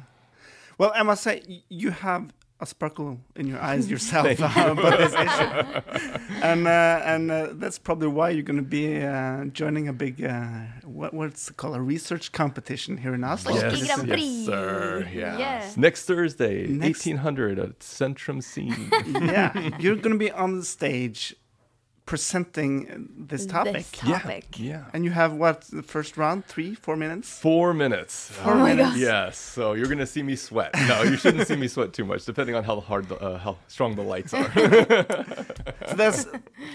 Well, 0.77 0.91
I 0.95 1.03
must 1.03 1.23
say 1.23 1.63
you 1.69 1.91
have 1.91 2.33
a 2.59 2.65
sparkle 2.65 3.19
in 3.35 3.47
your 3.47 3.59
eyes 3.59 3.89
yourself 3.93 4.27
about 4.39 4.97
this 4.97 5.13
issue, 5.13 5.81
and 6.41 6.67
uh, 6.67 7.01
and 7.03 7.31
uh, 7.31 7.47
that's 7.53 7.77
probably 7.79 8.07
why 8.07 8.29
you're 8.29 8.43
going 8.43 8.57
to 8.57 8.61
be 8.63 9.01
uh, 9.01 9.45
joining 9.45 9.87
a 9.87 9.93
big 9.93 10.23
uh, 10.23 10.41
what 10.83 11.13
what's 11.13 11.49
it 11.49 11.57
called 11.57 11.75
a 11.75 11.81
research 11.81 12.31
competition 12.31 12.97
here 12.97 13.13
in 13.13 13.23
Oslo. 13.23 13.53
Yes. 13.53 13.85
Yes, 13.85 14.03
yes, 14.05 14.45
sir. 14.45 15.07
Yes. 15.13 15.39
Yeah. 15.39 15.73
Next 15.77 16.05
Thursday, 16.05 16.67
Next- 16.67 17.05
1800 17.05 17.59
at 17.59 17.79
Centrum 17.79 18.41
Scene. 18.43 18.89
yeah, 19.07 19.77
you're 19.79 19.95
going 19.95 20.13
to 20.13 20.19
be 20.19 20.31
on 20.31 20.57
the 20.57 20.63
stage 20.65 21.35
presenting 22.05 22.89
uh, 22.91 22.97
this 23.29 23.45
topic. 23.45 23.73
This 23.73 23.91
topic. 23.91 24.59
yeah. 24.59 24.85
And 24.93 25.05
you 25.05 25.11
have 25.11 25.33
what 25.33 25.61
the 25.71 25.83
first 25.83 26.17
round? 26.17 26.45
Three, 26.45 26.75
four 26.75 26.95
minutes. 26.97 27.39
Four 27.39 27.73
minutes. 27.73 28.29
Four 28.31 28.53
Oh 28.53 28.57
my 28.57 28.73
minutes. 28.73 28.89
God. 28.91 28.99
Yes. 29.11 29.37
So 29.37 29.73
you're 29.73 29.87
gonna 29.87 30.05
see 30.05 30.23
me 30.23 30.35
sweat. 30.35 30.71
No, 30.87 31.03
you 31.03 31.17
shouldn't 31.17 31.47
see 31.47 31.55
me 31.55 31.67
sweat 31.67 31.93
too 31.93 32.05
much, 32.05 32.25
depending 32.25 32.55
on 32.55 32.63
how 32.63 32.79
hard, 32.81 33.07
the, 33.09 33.17
uh, 33.17 33.37
how 33.37 33.57
strong 33.67 33.95
the 33.95 34.03
lights 34.03 34.33
are. 34.33 34.49
So 35.89 35.95
that's 35.97 36.25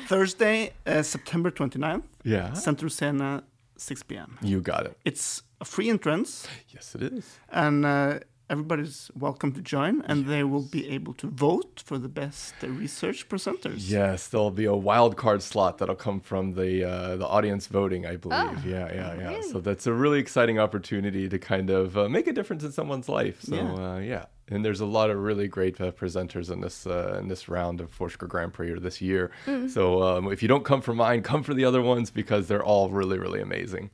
Thursday, 0.06 0.72
uh, 0.86 1.02
September 1.02 1.50
29th, 1.50 2.02
yeah. 2.24 2.50
Centrum 2.50 2.90
Scene, 2.90 3.42
6 3.76 4.02
p.m. 4.04 4.38
You 4.42 4.60
got 4.60 4.86
it. 4.86 4.96
It's 5.04 5.42
a 5.60 5.64
free 5.64 5.88
entrance, 5.90 6.46
Yes, 6.74 6.94
it 6.94 7.02
is. 7.02 7.38
and 7.50 7.84
uh, 7.84 8.20
everybody's 8.50 9.10
welcome 9.14 9.52
to 9.52 9.60
join, 9.60 10.02
and 10.02 10.26
they 10.26 10.42
will 10.44 10.62
be 10.62 10.88
able 10.88 11.14
to 11.14 11.26
vote 11.28 11.82
for 11.84 11.98
the 11.98 12.08
best 12.08 12.54
uh, 12.62 12.68
research 12.68 13.28
presenters. 13.28 13.90
Yes, 13.90 14.28
there'll 14.28 14.50
be 14.50 14.64
a 14.64 14.74
wild 14.74 15.16
card 15.16 15.42
slot 15.42 15.78
that'll 15.78 15.94
come 15.94 16.20
from 16.20 16.52
the 16.52 16.84
uh, 16.84 17.16
the 17.16 17.26
audience 17.26 17.66
voting, 17.66 18.06
I 18.06 18.16
believe. 18.16 18.38
Oh, 18.38 18.62
yeah, 18.66 18.92
yeah, 18.92 19.14
yeah. 19.14 19.28
really? 19.28 19.42
So 19.50 19.60
that's 19.60 19.86
a 19.86 19.92
really 19.92 20.18
exciting 20.18 20.58
opportunity 20.58 21.28
to 21.28 21.38
kind 21.38 21.70
of 21.70 21.96
uh, 21.96 22.08
make 22.08 22.26
a 22.26 22.32
difference 22.32 22.64
in 22.64 22.72
someone's 22.72 23.08
life. 23.08 23.42
So 23.42 23.54
Yeah. 23.54 23.74
Uh, 23.74 23.98
yeah, 23.98 24.24
and 24.50 24.64
there's 24.64 24.80
a 24.80 24.86
lot 24.86 25.10
of 25.10 25.18
really 25.18 25.48
great 25.48 25.80
uh, 25.80 25.92
presenters 25.92 26.50
in 26.50 26.60
this 26.60 26.86
uh, 26.86 27.18
in 27.20 27.28
this 27.28 27.48
round 27.48 27.80
of 27.80 27.96
Forsker 27.96 28.28
Grand 28.28 28.52
Prix 28.52 28.70
or 28.70 28.80
this 28.80 29.00
year. 29.00 29.30
Mm. 29.46 29.70
So 29.70 30.02
um, 30.02 30.32
if 30.32 30.42
you 30.42 30.48
don't 30.48 30.64
come 30.64 30.80
for 30.80 30.94
mine, 30.94 31.22
come 31.22 31.42
for 31.42 31.54
the 31.54 31.64
other 31.64 31.82
ones 31.82 32.10
because 32.10 32.48
they're 32.48 32.64
all 32.64 32.90
really, 32.90 33.18
really 33.18 33.40
amazing. 33.40 33.90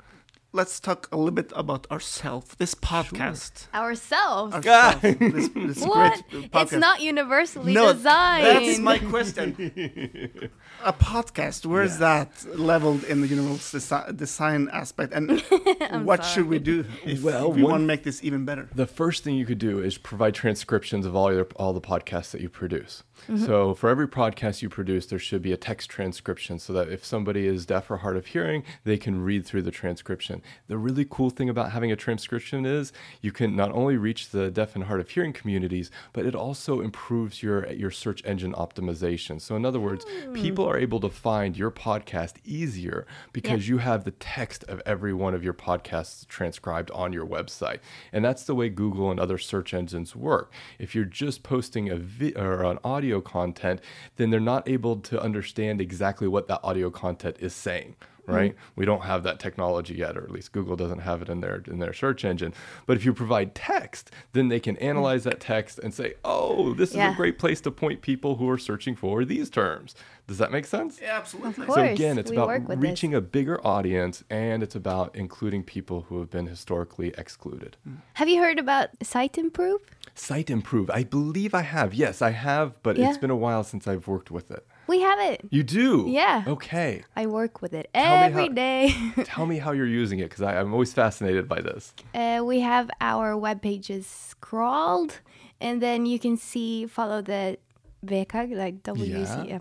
Let's 0.54 0.78
talk 0.78 1.08
a 1.10 1.16
little 1.16 1.32
bit 1.32 1.52
about 1.56 1.90
ourselves. 1.90 2.54
This 2.58 2.76
podcast. 2.76 3.66
Ourselves. 3.74 4.54
Ourself, 4.54 5.02
this, 5.02 5.48
this 5.48 5.80
what? 5.80 6.22
great 6.30 6.52
podcast. 6.52 6.62
It's 6.62 6.72
not 6.74 7.00
universally 7.00 7.72
no, 7.72 7.92
designed. 7.92 8.46
that's 8.46 8.78
my 8.78 9.00
question. 9.00 10.50
a 10.84 10.92
podcast, 10.92 11.66
where 11.66 11.82
is 11.82 11.98
that 11.98 12.46
leveled 12.56 13.02
in 13.02 13.20
the 13.20 13.26
universal 13.26 13.80
desi- 13.80 14.16
design 14.16 14.68
aspect, 14.72 15.12
and 15.12 15.40
what 16.06 16.24
should 16.24 16.46
we 16.46 16.60
do 16.60 16.84
if 17.04 17.24
Well, 17.24 17.50
we 17.50 17.64
one- 17.64 17.72
want 17.72 17.82
to 17.82 17.86
make 17.88 18.04
this 18.04 18.22
even 18.22 18.44
better? 18.44 18.68
The 18.72 18.86
first 18.86 19.24
thing 19.24 19.34
you 19.34 19.46
could 19.46 19.58
do 19.58 19.82
is 19.82 19.98
provide 19.98 20.34
transcriptions 20.36 21.04
of 21.04 21.16
all 21.16 21.32
your 21.32 21.48
all 21.56 21.72
the 21.72 21.80
podcasts 21.80 22.30
that 22.30 22.40
you 22.40 22.48
produce. 22.48 23.02
Mm-hmm. 23.28 23.44
So 23.44 23.74
for 23.74 23.88
every 23.88 24.06
podcast 24.06 24.60
you 24.60 24.68
produce, 24.68 25.06
there 25.06 25.18
should 25.18 25.42
be 25.42 25.52
a 25.52 25.56
text 25.56 25.88
transcription 25.88 26.58
so 26.58 26.72
that 26.74 26.88
if 26.88 27.04
somebody 27.04 27.46
is 27.46 27.64
deaf 27.64 27.90
or 27.90 27.98
hard 27.98 28.16
of 28.16 28.26
hearing, 28.26 28.64
they 28.84 28.98
can 28.98 29.22
read 29.22 29.46
through 29.46 29.62
the 29.62 29.70
transcription. 29.70 30.42
The 30.68 30.78
really 30.78 31.07
cool 31.09 31.30
thing 31.30 31.48
about 31.48 31.72
having 31.72 31.92
a 31.92 31.96
transcription 31.96 32.66
is 32.66 32.92
you 33.20 33.33
can 33.33 33.57
not 33.57 33.72
only 33.72 33.96
reach 33.96 34.30
the 34.30 34.50
deaf 34.50 34.74
and 34.74 34.85
hard 34.85 35.00
of 35.00 35.11
hearing 35.11 35.33
communities, 35.33 35.90
but 36.12 36.26
it 36.26 36.35
also 36.35 36.80
improves 36.80 37.42
your 37.42 37.70
your 37.72 37.90
search 37.90 38.24
engine 38.24 38.52
optimization. 38.52 39.40
So 39.40 39.57
in 39.57 39.64
other 39.64 39.80
words, 39.80 40.04
hmm. 40.04 40.33
people 40.33 40.64
are 40.68 40.78
able 40.78 41.00
to 41.00 41.09
find 41.09 41.57
your 41.57 41.70
podcast 41.70 42.37
easier 42.44 43.07
because 43.33 43.68
you 43.68 43.78
have 43.78 44.04
the 44.04 44.11
text 44.12 44.64
of 44.64 44.83
every 44.87 45.12
one 45.12 45.35
of 45.35 45.44
your 45.44 45.54
podcasts 45.54 46.26
transcribed 46.28 46.90
on 46.90 47.12
your 47.12 47.26
website. 47.26 47.78
And 48.12 48.24
that's 48.24 48.44
the 48.44 48.54
way 48.54 48.68
Google 48.68 49.11
and 49.11 49.20
other 49.20 49.38
search 49.38 49.74
engines 49.74 50.14
work. 50.14 50.52
If 50.78 50.94
you're 50.94 51.04
just 51.04 51.42
posting 51.42 51.88
a 51.88 51.96
vi- 51.96 52.35
or 52.37 52.64
an 52.64 52.78
audio 52.85 53.20
content, 53.20 53.80
then 54.16 54.30
they're 54.30 54.40
not 54.40 54.68
able 54.68 54.96
to 54.96 55.20
understand 55.20 55.80
exactly 55.80 56.28
what 56.28 56.48
that 56.48 56.61
audio 56.62 56.90
content 56.90 57.37
is 57.40 57.54
saying 57.54 57.96
Mm-hmm. 58.24 58.34
right? 58.34 58.54
We 58.76 58.84
don't 58.84 59.02
have 59.02 59.22
that 59.24 59.38
technology 59.38 59.94
yet, 59.94 60.16
or 60.16 60.24
at 60.24 60.30
least 60.30 60.52
Google 60.52 60.76
doesn't 60.76 61.00
have 61.00 61.22
it 61.22 61.28
in 61.28 61.40
their 61.40 61.62
in 61.66 61.78
their 61.78 61.92
search 61.92 62.24
engine. 62.24 62.54
But 62.87 62.96
if 62.96 63.04
you 63.04 63.12
provide 63.12 63.54
text, 63.54 64.10
then 64.32 64.48
they 64.48 64.60
can 64.60 64.76
mm-hmm. 64.76 64.84
analyze 64.84 65.24
that 65.24 65.40
text 65.40 65.78
and 65.78 65.92
say, 65.92 66.14
"Oh, 66.24 66.74
this 66.74 66.90
is 66.90 66.96
a 66.96 67.12
great 67.16 67.38
place 67.38 67.60
to 67.62 67.70
point 67.70 68.00
people 68.02 68.37
who 68.37 68.48
are 68.48 68.58
searching 68.58 68.96
for 68.96 69.24
these 69.24 69.50
terms." 69.50 69.94
Does 70.26 70.38
that 70.38 70.50
make 70.50 70.64
sense? 70.64 71.00
Yeah, 71.02 71.18
absolutely. 71.18 71.66
Of 71.66 71.74
So 71.74 71.82
again, 71.82 72.18
it's 72.18 72.30
we 72.30 72.37
about 72.37 72.48
work 72.48 72.68
with 72.68 72.80
this. 72.80 72.90
reaching 72.90 73.14
a 73.14 73.20
bigger 73.20 73.64
audience 73.66 74.24
and 74.30 74.62
it's 74.62 74.74
about 74.74 75.14
including 75.14 75.64
people 75.64 76.06
who 76.08 76.18
have 76.18 76.30
been 76.30 76.46
historically 76.46 77.12
excluded. 77.18 77.76
Mm. 77.87 77.98
Have 78.14 78.28
you 78.30 78.40
heard 78.40 78.58
about 78.58 78.98
Siteimprove? 79.00 79.80
Site 80.14 80.48
Improve. 80.48 80.88
I 80.90 81.04
believe 81.04 81.54
I 81.54 81.62
have. 81.62 81.92
Yes, 81.92 82.22
I 82.22 82.30
have, 82.30 82.82
but 82.82 82.96
Yeah. 82.96 83.10
it's 83.10 83.18
been 83.18 83.30
a 83.30 83.37
while 83.37 83.64
since 83.64 83.87
I've 83.87 84.06
worked 84.08 84.30
with 84.30 84.50
it. 84.50 84.66
We 84.87 85.01
have 85.01 85.18
it. 85.20 85.40
You 85.51 85.62
do? 85.62 86.07
Yeah. 86.09 86.44
Okay. 86.47 87.03
I 87.16 87.27
work 87.27 87.62
with 87.62 87.73
it 87.75 87.88
Tell 87.94 88.25
every 88.25 88.49
how- 88.49 88.55
day. 88.55 88.94
Tell 89.25 89.47
me 89.47 89.59
how 89.59 89.73
you're 89.73 89.87
using 89.87 90.18
it 90.18 90.25
because 90.31 90.42
I'm 90.42 90.73
always 90.73 90.92
fascinated 90.92 91.49
by 91.49 91.61
this. 91.62 91.94
uh, 92.14 92.42
we 92.44 92.61
have 92.61 92.90
our 93.01 93.37
web 93.37 93.62
pages 93.62 94.07
scrawled, 94.07 95.20
and 95.61 95.81
then 95.81 96.07
you 96.07 96.18
can 96.18 96.37
see 96.37 96.87
follow 96.87 97.23
the 97.23 97.57
like 98.03 98.83
WC 98.83 99.49
Yeah. 99.49 99.59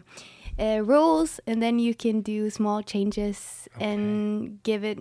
yeah. 0.58 0.78
uh, 0.78 0.80
rules, 0.82 1.40
and 1.48 1.62
then 1.64 1.80
you 1.80 1.96
can 1.96 2.22
do 2.22 2.50
small 2.50 2.84
changes 2.84 3.68
and 3.80 4.62
give 4.64 4.84
it 4.84 5.00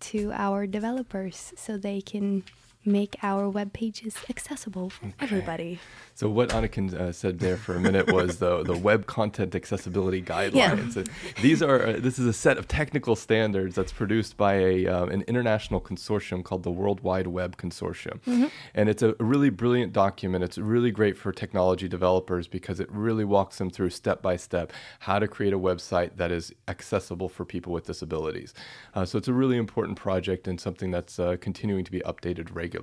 to 0.00 0.30
our 0.32 0.66
developers 0.66 1.52
so 1.56 1.76
they 1.76 2.00
can 2.00 2.44
make 2.88 3.16
our 3.22 3.48
web 3.48 3.72
pages 3.72 4.16
accessible 4.28 4.90
for 4.90 5.12
everybody. 5.20 5.78
So 6.14 6.28
what 6.28 6.48
Anniken 6.48 6.92
uh, 6.94 7.12
said 7.12 7.38
there 7.38 7.56
for 7.56 7.76
a 7.76 7.80
minute 7.80 8.12
was 8.12 8.38
the 8.38 8.64
the 8.64 8.76
web 8.76 9.06
content 9.06 9.54
accessibility 9.54 10.20
guidelines. 10.34 10.96
And 10.96 11.08
These 11.40 11.62
are 11.62 11.86
uh, 11.86 11.96
this 12.00 12.18
is 12.18 12.26
a 12.26 12.32
set 12.32 12.58
of 12.58 12.66
technical 12.66 13.14
standards 13.14 13.76
that's 13.76 13.92
produced 13.92 14.36
by 14.36 14.54
a 14.54 14.86
um, 14.88 15.10
an 15.10 15.22
international 15.28 15.80
consortium 15.80 16.42
called 16.42 16.64
the 16.64 16.72
World 16.72 17.02
Wide 17.02 17.28
Web 17.28 17.56
Consortium, 17.56 18.20
mm-hmm. 18.22 18.46
and 18.74 18.88
it's 18.88 19.02
a 19.02 19.14
really 19.20 19.50
brilliant 19.50 19.92
document. 19.92 20.42
It's 20.42 20.58
really 20.58 20.90
great 20.90 21.16
for 21.16 21.30
technology 21.30 21.86
developers 21.86 22.48
because 22.48 22.80
it 22.80 22.90
really 22.90 23.24
walks 23.24 23.58
them 23.58 23.70
through 23.70 23.90
step 23.90 24.20
by 24.20 24.36
step 24.36 24.72
how 25.00 25.20
to 25.20 25.28
create 25.28 25.52
a 25.52 25.58
website 25.58 26.16
that 26.16 26.32
is 26.32 26.52
accessible 26.66 27.28
for 27.28 27.44
people 27.44 27.72
with 27.72 27.86
disabilities. 27.86 28.54
Uh, 28.94 29.04
so 29.04 29.18
it's 29.18 29.28
a 29.28 29.32
really 29.32 29.56
important 29.56 29.96
project 29.96 30.48
and 30.48 30.60
something 30.60 30.90
that's 30.90 31.18
uh, 31.18 31.36
continuing 31.40 31.84
to 31.84 31.92
be 31.92 32.00
updated 32.00 32.54
regularly. 32.54 32.77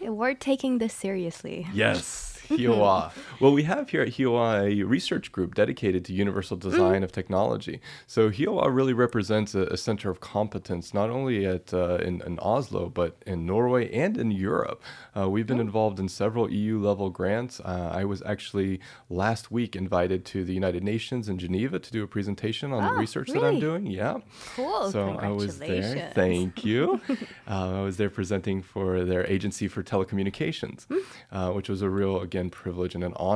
We're 0.00 0.34
taking 0.34 0.78
this 0.78 0.94
seriously. 0.94 1.66
Yes, 1.72 2.40
HIOA. 2.48 3.12
well, 3.40 3.52
we 3.52 3.62
have 3.64 3.90
here 3.90 4.02
at 4.02 4.08
HIOA 4.08 4.80
a 4.80 4.82
research 4.84 5.32
group 5.32 5.54
dedicated 5.54 6.04
to 6.06 6.12
universal 6.12 6.56
design 6.56 7.02
of 7.02 7.12
technology. 7.12 7.80
So 8.06 8.30
HIOA 8.30 8.74
really 8.74 8.92
represents 8.92 9.54
a, 9.54 9.62
a 9.62 9.76
center 9.76 10.10
of 10.10 10.20
competence, 10.20 10.92
not 10.94 11.10
only 11.10 11.46
at 11.46 11.72
uh, 11.72 11.96
in, 11.96 12.20
in 12.22 12.38
Oslo, 12.40 12.88
but 12.88 13.16
in 13.26 13.46
Norway 13.46 13.90
and 13.92 14.16
in 14.18 14.30
Europe. 14.30 14.82
Uh, 15.16 15.28
we've 15.28 15.46
been 15.46 15.60
involved 15.60 15.98
in 15.98 16.08
several 16.08 16.50
EU 16.50 16.78
level 16.78 17.10
grants. 17.10 17.60
Uh, 17.60 17.90
I 17.92 18.04
was 18.04 18.22
actually 18.22 18.80
last 19.08 19.50
week 19.50 19.74
invited 19.74 20.24
to 20.26 20.44
the 20.44 20.52
United 20.54 20.82
Nations 20.84 21.28
in 21.28 21.38
Geneva 21.38 21.78
to 21.78 21.90
do 21.90 22.02
a 22.02 22.06
presentation 22.06 22.72
on 22.72 22.82
the 22.82 22.90
Oh, 22.90 22.96
research 22.96 23.28
that 23.28 23.42
I'm 23.42 23.60
doing. 23.60 23.86
Yeah. 23.86 24.18
Cool. 24.56 24.90
So 24.90 25.10
I 25.18 25.28
was 25.28 25.58
there. 25.58 26.10
Thank 26.14 26.64
you. 26.64 27.00
uh, 27.48 27.78
I 27.80 27.82
was 27.82 27.96
there 27.96 28.10
presenting 28.10 28.62
for 28.62 29.04
their 29.04 29.26
agency 29.26 29.66
for 29.68 29.82
telecommunications, 29.82 30.86
Hmm. 30.90 30.98
uh, 31.36 31.50
which 31.52 31.68
was 31.68 31.80
a 31.82 31.88
real, 31.88 32.20
again, 32.20 32.50
privilege 32.50 32.94
and 32.94 33.02
an 33.04 33.12
honor. 33.16 33.29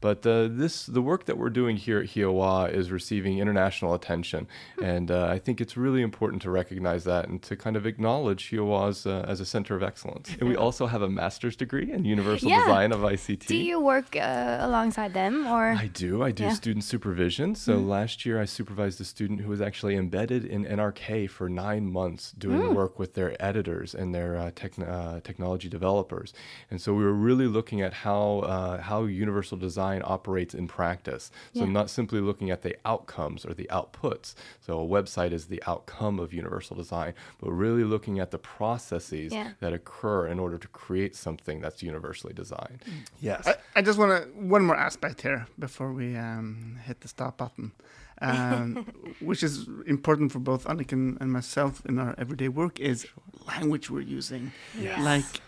But 0.00 0.26
uh, 0.26 0.48
this, 0.50 0.84
the 0.86 1.00
work 1.00 1.24
that 1.24 1.38
we're 1.38 1.50
doing 1.50 1.76
here 1.76 1.98
at 2.00 2.08
HIOA 2.10 2.72
is 2.72 2.90
receiving 2.90 3.38
international 3.38 3.94
attention, 3.94 4.46
Hmm. 4.78 4.84
and 4.84 5.10
uh, 5.10 5.26
I 5.30 5.38
think 5.38 5.60
it's 5.60 5.76
really 5.76 6.02
important 6.02 6.42
to 6.42 6.50
recognize 6.50 7.04
that 7.04 7.28
and 7.28 7.40
to 7.42 7.56
kind 7.56 7.76
of 7.76 7.86
acknowledge 7.86 8.50
HIOA 8.50 8.88
as, 8.88 9.06
uh, 9.06 9.24
as 9.26 9.40
a 9.40 9.44
center 9.46 9.74
of 9.76 9.82
excellence. 9.82 10.28
And 10.40 10.48
we 10.48 10.56
also 10.56 10.86
have 10.86 11.02
a 11.02 11.08
master's 11.08 11.56
degree 11.56 11.90
in 11.92 12.04
universal 12.04 12.48
Yeah. 12.50 12.60
design 12.60 12.92
of 12.92 13.00
ICT. 13.00 13.46
Do 13.46 13.56
you 13.56 13.80
work 13.80 14.14
uh, 14.16 14.58
alongside 14.60 15.14
them 15.14 15.46
or? 15.46 15.72
I 15.72 15.86
do. 15.88 16.22
I 16.22 16.32
do 16.32 16.44
Yeah. 16.44 16.52
student 16.52 16.84
supervision. 16.84 17.54
So 17.54 17.78
last 17.78 18.26
year, 18.26 18.40
I 18.40 18.46
supervised 18.46 19.00
a 19.00 19.04
student 19.04 19.40
who 19.40 19.48
was 19.50 19.60
actually 19.60 19.96
embedded 19.96 20.44
in 20.44 20.64
NRK 20.66 21.26
for 21.30 21.48
nine 21.48 21.90
months, 21.90 22.32
doing 22.32 22.74
work 22.74 22.98
with 22.98 23.14
their 23.14 23.32
editors 23.42 23.94
and 23.94 24.14
their 24.14 24.36
uh, 24.36 24.50
techn 24.50 24.82
uh, 24.88 25.20
technology 25.20 25.68
developers. 25.68 26.32
And 26.70 26.80
so 26.80 26.92
we 26.94 27.04
were 27.04 27.12
really 27.28 27.46
looking 27.46 27.80
at 27.80 27.92
how 28.06 28.40
uh, 28.54 28.80
how 28.82 29.04
universal 29.04 29.33
design 29.42 30.02
operates 30.04 30.54
in 30.54 30.66
practice. 30.68 31.30
So 31.54 31.60
Yeah. 31.64 31.70
not 31.70 31.90
simply 31.90 32.20
looking 32.20 32.50
at 32.50 32.62
the 32.62 32.76
outcomes 32.84 33.44
or 33.44 33.54
the 33.54 33.68
outputs. 33.70 34.34
So 34.60 34.80
a 34.80 34.86
website 34.86 35.32
is 35.32 35.46
the 35.46 35.62
outcome 35.66 36.18
of 36.20 36.32
universal 36.32 36.76
design, 36.76 37.14
but 37.40 37.50
really 37.50 37.84
looking 37.84 38.18
at 38.20 38.30
the 38.30 38.38
processes 38.38 39.32
Yeah. 39.32 39.52
that 39.60 39.72
occur 39.72 40.26
in 40.26 40.38
order 40.38 40.58
to 40.58 40.68
create 40.68 41.14
something 41.16 41.60
that's 41.60 41.82
universally 41.82 42.32
designed. 42.34 42.82
Yes. 43.20 43.46
I, 43.46 43.54
I 43.76 43.82
just 43.82 43.98
want 43.98 44.10
to 44.22 44.28
one 44.38 44.64
more 44.64 44.76
aspect 44.76 45.22
here 45.22 45.46
before 45.58 45.92
we 45.92 46.16
um, 46.16 46.78
hit 46.86 47.00
the 47.00 47.08
stop 47.08 47.38
button, 47.38 47.72
um, 48.20 48.86
which 49.20 49.42
is 49.42 49.66
important 49.86 50.32
for 50.32 50.38
both 50.38 50.64
Anniken 50.64 51.20
and 51.20 51.32
myself 51.32 51.82
in 51.86 51.98
our 51.98 52.14
everyday 52.18 52.48
work 52.48 52.78
is 52.80 53.06
language 53.46 53.90
we're 53.90 54.00
using, 54.00 54.52
Yes. 54.78 54.98
like 55.00 55.40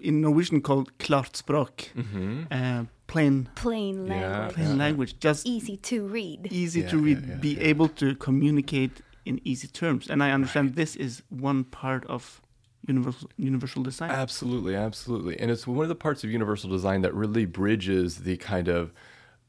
in 0.00 0.20
Norwegian 0.20 0.60
called 0.60 0.96
klart 0.98 1.32
språk, 1.32 1.88
hmm 1.94 2.42
uh, 2.50 2.84
plain 3.06 3.48
plain 3.54 4.06
Yeah. 4.06 4.12
language. 4.12 4.54
plain 4.54 4.68
Yeah. 4.70 4.84
language, 4.84 5.18
just 5.20 5.46
Easy 5.46 5.76
to 5.90 6.06
read. 6.06 6.48
easy 6.50 6.80
Yeah, 6.80 6.90
to 6.90 6.98
read, 6.98 7.18
yeah, 7.28 7.36
be 7.40 7.48
yeah. 7.54 7.70
able 7.70 7.88
to 7.88 8.14
communicate 8.16 9.02
in 9.24 9.40
easy 9.44 9.68
terms, 9.68 10.08
and 10.10 10.22
I 10.22 10.30
understand 10.30 10.74
this 10.74 10.96
is 10.96 11.22
one 11.30 11.64
part 11.64 12.04
of 12.06 12.40
universal 12.88 13.28
universal 13.36 13.82
design. 13.82 14.10
Absolutely, 14.10 14.76
absolutely. 14.76 15.34
And 15.40 15.50
it's 15.50 15.66
one 15.66 15.82
of 15.82 15.88
the 15.88 15.96
parts 16.06 16.22
of 16.24 16.30
universal 16.30 16.70
design 16.70 17.02
that 17.02 17.12
really 17.14 17.44
bridges 17.44 18.18
the 18.18 18.36
kind 18.36 18.68
of 18.68 18.92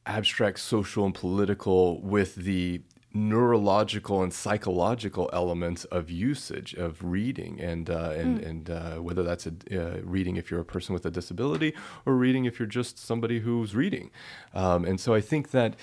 abstract 0.06 0.60
social 0.60 1.06
and 1.06 1.14
political 1.14 2.02
with 2.02 2.34
the 2.36 2.82
neurological 3.18 4.22
and 4.22 4.34
psychological 4.34 5.30
elements 5.34 5.86
of 5.86 6.10
usage 6.10 6.74
of 6.76 7.04
reading 7.04 7.60
and 7.60 7.90
uh, 7.90 8.12
and, 8.16 8.40
and 8.40 8.70
uh, 8.70 8.96
whether 8.96 9.24
that's 9.24 9.48
a 9.48 9.54
uh, 9.72 10.00
reading 10.04 10.38
if 10.38 10.52
you're 10.52 10.60
a 10.60 10.66
person 10.66 10.94
with 10.94 11.06
a 11.06 11.12
disability 11.12 11.74
or 12.06 12.16
reading 12.16 12.46
if 12.46 12.60
you're 12.60 12.68
just 12.68 13.00
somebody 13.00 13.40
who's 13.40 13.76
reading. 13.76 14.12
Um, 14.54 14.86
and 14.86 15.00
so 15.00 15.14
I 15.14 15.22
think 15.22 15.52
that 15.52 15.76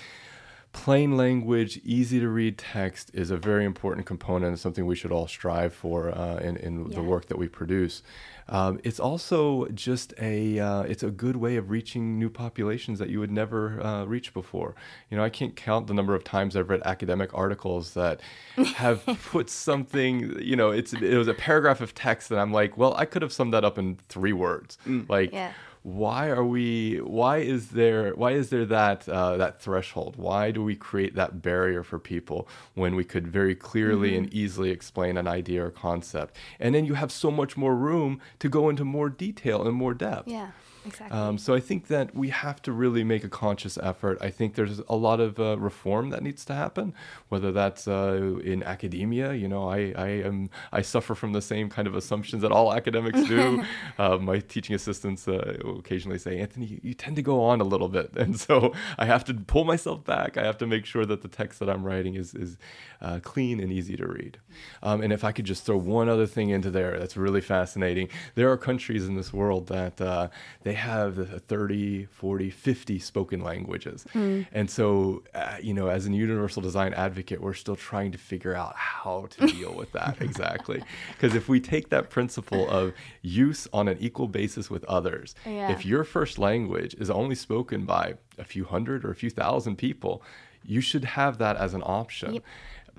plain 0.75 1.15
language, 1.15 1.79
easy 1.85 2.19
to 2.19 2.27
read 2.27 2.57
text 2.57 3.09
is 3.13 3.31
a 3.31 3.37
very 3.37 3.63
important 3.63 4.05
component 4.05 4.49
and 4.49 4.59
something 4.59 4.85
we 4.85 4.95
should 4.95 5.11
all 5.11 5.27
strive 5.27 5.73
for 5.73 6.11
uh, 6.11 6.35
in, 6.37 6.57
in 6.57 6.89
the 6.89 7.01
work 7.01 7.27
that 7.27 7.37
we 7.37 7.47
produce. 7.47 8.03
Um, 8.47 8.79
it's 8.83 8.99
also 8.99 9.67
just 9.69 10.13
a 10.19 10.59
uh, 10.59 10.81
it's 10.83 11.03
a 11.03 11.09
good 11.09 11.35
way 11.35 11.55
of 11.55 11.69
reaching 11.69 12.19
new 12.19 12.29
populations 12.29 12.99
that 12.99 13.09
you 13.09 13.19
would 13.19 13.31
never 13.31 13.81
uh, 13.83 14.05
reach 14.05 14.33
before. 14.33 14.75
You 15.09 15.17
know, 15.17 15.23
I 15.23 15.29
can't 15.29 15.55
count 15.55 15.87
the 15.87 15.93
number 15.93 16.13
of 16.13 16.23
times 16.23 16.55
I've 16.55 16.69
read 16.69 16.81
academic 16.85 17.33
articles 17.33 17.93
that 17.95 18.21
have 18.75 19.03
put 19.31 19.49
something. 19.49 20.39
You 20.39 20.55
know, 20.55 20.69
it's 20.71 20.93
it 20.93 21.17
was 21.17 21.27
a 21.27 21.33
paragraph 21.33 21.81
of 21.81 21.95
text 21.95 22.29
that 22.29 22.39
I'm 22.39 22.51
like, 22.51 22.77
well, 22.77 22.93
I 22.95 23.05
could 23.05 23.21
have 23.21 23.33
summed 23.33 23.53
that 23.53 23.65
up 23.65 23.77
in 23.77 23.97
three 24.09 24.33
words. 24.33 24.77
Like 25.09 25.31
Yeah. 25.31 25.51
Why 25.85 26.29
are 26.29 26.43
we 26.43 26.97
why 26.97 27.37
is 27.37 27.67
there 27.69 28.11
why 28.15 28.31
is 28.31 28.49
there 28.49 28.65
that 28.65 29.07
uh, 29.07 29.37
that 29.37 29.61
threshold? 29.61 30.15
Why 30.15 30.49
do 30.49 30.63
we 30.63 30.75
create 30.75 31.13
that 31.13 31.43
barrier 31.43 31.83
for 31.83 31.99
people 31.99 32.47
when 32.73 32.95
we 32.95 33.03
could 33.03 33.27
very 33.27 33.53
clearly 33.53 34.17
and 34.17 34.33
easily 34.33 34.71
explain 34.71 35.15
an 35.15 35.27
idea 35.27 35.63
or 35.63 35.69
concept? 35.69 36.35
And 36.59 36.73
then 36.73 36.85
you 36.85 36.95
have 36.95 37.11
so 37.11 37.29
much 37.29 37.55
more 37.55 37.75
room 37.75 38.19
to 38.39 38.49
go 38.49 38.67
into 38.67 38.83
more 38.83 39.09
detail 39.09 39.67
and 39.67 39.75
more 39.75 39.93
depth. 39.93 40.27
Yeah. 40.27 40.51
Exactly. 40.85 41.17
Um, 41.17 41.37
so 41.37 41.53
I 41.53 41.59
think 41.59 41.87
that 41.87 42.15
we 42.15 42.29
have 42.29 42.61
to 42.63 42.71
really 42.71 43.03
make 43.03 43.23
a 43.23 43.29
conscious 43.29 43.77
effort. 43.77 44.17
I 44.21 44.29
think 44.29 44.55
there's 44.55 44.79
a 44.87 44.95
lot 44.95 45.19
of 45.19 45.39
uh, 45.39 45.57
reform 45.57 46.09
that 46.11 46.21
needs 46.21 46.45
to 46.45 46.53
happen, 46.53 46.93
whether 47.29 47.51
that's 47.51 47.87
uh, 47.87 48.39
in 48.43 48.61
academia. 48.63 49.33
You 49.33 49.47
know, 49.47 49.67
I, 49.67 49.93
I 49.97 50.07
am 50.07 50.49
I 50.71 50.81
suffer 50.81 51.15
from 51.15 51.33
the 51.33 51.41
same 51.41 51.69
kind 51.69 51.87
of 51.87 51.95
assumptions 51.95 52.41
that 52.43 52.51
all 52.51 52.73
academics 52.73 53.23
do. 53.23 53.63
uh, 53.97 54.17
my 54.17 54.39
teaching 54.39 54.75
assistants 54.75 55.27
uh, 55.27 55.57
occasionally 55.77 56.19
say, 56.19 56.39
Anthony, 56.39 56.67
you, 56.67 56.79
you 56.83 56.93
tend 56.93 57.15
to 57.15 57.21
go 57.21 57.41
on 57.43 57.61
a 57.61 57.65
little 57.65 57.89
bit, 57.89 58.11
and 58.17 58.39
so 58.39 58.73
I 58.97 59.05
have 59.05 59.25
to 59.25 59.33
pull 59.33 59.65
myself 59.65 60.03
back. 60.03 60.37
I 60.37 60.43
have 60.43 60.57
to 60.59 60.67
make 60.67 60.85
sure 60.85 61.05
that 61.05 61.21
the 61.21 61.27
text 61.27 61.59
that 61.59 61.69
I'm 61.69 61.83
writing 61.83 62.15
is 62.15 62.35
is 62.35 62.57
uh, 63.01 63.19
clean 63.23 63.59
and 63.59 63.71
easy 63.71 63.97
to 63.97 64.07
read. 64.07 64.39
Um, 64.83 65.01
and 65.01 65.11
if 65.11 65.23
I 65.23 65.31
could 65.31 65.45
just 65.45 65.65
throw 65.65 65.77
one 65.77 66.09
other 66.09 66.27
thing 66.27 66.49
into 66.49 66.69
there, 66.69 66.99
that's 66.99 67.17
really 67.17 67.41
fascinating. 67.41 68.09
There 68.35 68.51
are 68.51 68.57
countries 68.57 69.07
in 69.07 69.15
this 69.15 69.33
world 69.33 69.67
that 69.67 69.99
uh, 69.99 70.29
they 70.63 70.73
have 70.75 71.15
the 71.15 71.39
30, 71.39 72.05
40, 72.05 72.49
50 72.49 72.99
spoken 72.99 73.41
languages. 73.41 74.05
And 74.13 74.69
so, 74.69 75.23
uh, 75.33 75.57
you 75.61 75.73
know, 75.73 75.87
as 75.87 76.05
a 76.07 76.11
universal 76.11 76.61
design 76.61 76.93
advocate, 76.93 77.41
we're 77.41 77.53
still 77.53 77.75
trying 77.75 78.11
to 78.11 78.17
figure 78.17 78.53
out 78.55 78.75
how 78.75 79.27
to 79.31 79.47
deal 79.57 79.73
with 79.73 79.91
that 79.93 80.17
exactly. 80.21 80.83
Because 81.13 81.35
if 81.35 81.49
we 81.49 81.59
take 81.59 81.89
that 81.89 82.09
principle 82.09 82.69
of 82.69 82.93
use 83.21 83.67
on 83.73 83.87
an 83.87 83.97
equal 83.99 84.27
basis 84.27 84.69
with 84.69 84.83
others, 84.85 85.33
Yeah. 85.45 85.71
if 85.71 85.85
your 85.85 86.03
first 86.03 86.37
language 86.37 86.95
is 86.95 87.09
only 87.09 87.35
spoken 87.35 87.85
by 87.85 88.15
a 88.37 88.43
few 88.43 88.65
hundred 88.65 89.03
or 89.03 89.11
a 89.11 89.15
few 89.15 89.29
thousand 89.29 89.77
people, 89.77 90.21
you 90.63 90.81
should 90.81 91.05
have 91.05 91.37
that 91.39 91.57
as 91.57 91.73
an 91.73 91.83
option. 91.85 92.35
Yep. 92.35 92.43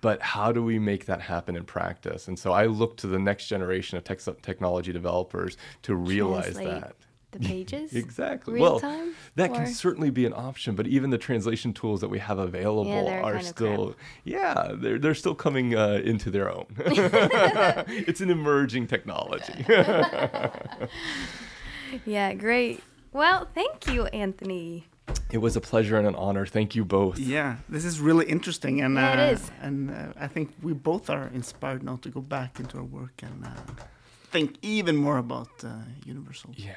But 0.03 0.21
how 0.21 0.53
do 0.53 0.63
we 0.63 0.79
make 0.79 1.07
that 1.07 1.23
happen 1.23 1.57
in 1.57 1.65
practice? 1.65 2.29
And 2.29 2.39
so 2.39 2.53
I 2.53 2.67
look 2.67 2.99
to 2.99 3.07
the 3.07 3.19
next 3.19 3.47
generation 3.49 3.97
of 3.97 4.05
tech 4.05 4.21
technology 4.43 4.93
developers 4.93 5.57
to 5.83 5.95
realize 5.95 6.53
Translate 6.53 6.69
that. 6.83 6.97
The 7.39 7.49
pages. 7.49 7.93
Exactly. 7.95 8.55
real 8.55 8.63
well, 8.63 8.81
time, 8.81 9.15
that 9.37 9.51
or- 9.51 9.55
can 9.55 9.67
certainly 9.67 10.11
be 10.11 10.25
an 10.27 10.33
option, 10.35 10.75
but 10.75 10.87
even 10.87 11.11
the 11.11 11.19
translation 11.19 11.73
tools 11.73 12.01
that 12.01 12.09
we 12.09 12.19
have 12.19 12.39
available 12.39 12.85
they're 13.07 13.23
are 13.23 13.33
kinda 13.35 13.47
still, 13.49 13.95
yeah, 14.25 14.73
they're 14.75 14.99
they're 14.99 15.15
still 15.15 15.35
coming 15.35 15.75
uh, 15.75 16.01
into 16.05 16.31
their 16.31 16.51
own. 16.51 16.67
it's 16.79 18.21
an 18.21 18.31
emerging 18.31 18.87
technology. 18.87 19.65
Yeah, 22.05 22.35
great. 22.35 22.83
Well, 23.13 23.47
thank 23.55 23.87
you, 23.87 24.07
Anthony. 24.07 24.87
it 25.31 25.39
was 25.39 25.57
a 25.57 25.61
pleasure 25.61 25.97
and 25.97 26.07
an 26.07 26.15
honor. 26.17 26.45
Thank 26.47 26.75
you 26.75 26.85
both. 26.85 27.19
Yeah, 27.19 27.57
this 27.69 27.85
is 27.85 28.01
really 28.01 28.27
interesting, 28.27 28.81
and 28.83 28.95
Yeah, 28.97 29.15
it 29.15 29.29
uh, 29.29 29.33
is. 29.35 29.51
and 29.63 29.91
uh, 29.91 30.13
I 30.21 30.27
think 30.27 30.53
we 30.63 30.73
both 30.73 31.09
are 31.11 31.29
inspired 31.33 31.83
now 31.83 31.97
to 32.03 32.09
go 32.09 32.21
back 32.21 32.59
into 32.61 32.77
our 32.79 32.85
work 32.85 33.23
and 33.23 33.45
uh, 33.45 33.51
think 34.31 34.57
even 34.63 34.97
more 34.97 35.19
about 35.19 35.49
uh, 35.65 35.71
universal. 36.05 36.51
Yes. 36.57 36.77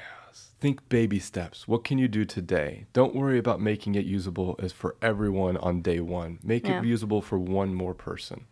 Think 0.60 0.80
baby 0.90 1.18
steps. 1.18 1.66
What 1.66 1.84
can 1.84 1.98
you 1.98 2.06
do 2.08 2.24
today? 2.26 2.84
Don't 2.92 3.14
worry 3.14 3.38
about 3.38 3.60
making 3.60 3.94
it 3.94 4.04
usable 4.04 4.56
as 4.62 4.72
for 4.72 4.94
everyone 5.00 5.56
on 5.56 5.80
day 5.82 6.00
one. 6.00 6.38
Make 6.42 6.68
Yeah. 6.68 6.80
it 6.80 6.84
usable 6.92 7.22
for 7.22 7.38
one 7.38 7.74
more 7.74 7.94
person. 7.94 8.44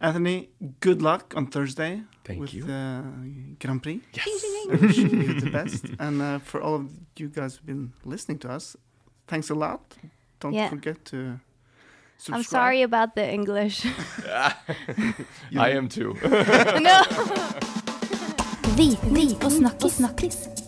Anthony, 0.00 0.48
good 0.80 1.02
luck 1.02 1.34
on 1.36 1.46
Thursday 1.50 2.02
Thank 2.24 2.40
with 2.40 2.54
you. 2.54 2.62
the 2.62 3.02
Grand 3.58 3.82
Prix. 3.82 4.00
Yes. 4.14 4.26
I 4.70 4.76
wish 4.76 4.96
you 4.98 5.40
the 5.40 5.50
best, 5.50 5.84
and 5.98 6.22
uh, 6.22 6.38
for 6.38 6.60
all 6.62 6.74
of 6.76 6.86
you 7.16 7.28
guys 7.28 7.56
who've 7.56 7.66
been 7.66 7.92
listening 8.04 8.38
to 8.40 8.48
us, 8.56 8.76
thanks 9.26 9.50
a 9.50 9.54
lot. 9.54 9.80
Don't 10.40 10.54
Yeah. 10.54 10.68
forget 10.70 11.04
to. 11.06 11.40
Subscribe. 12.18 12.36
I'm 12.36 12.44
sorry 12.44 12.82
about 12.82 13.14
the 13.16 13.28
English. 13.32 13.84
I 15.58 15.70
am 15.76 15.88
too. 15.88 16.14
no. 16.80 17.02
Viten 18.76 19.66
og 19.84 19.90
snakkis. 19.90 20.67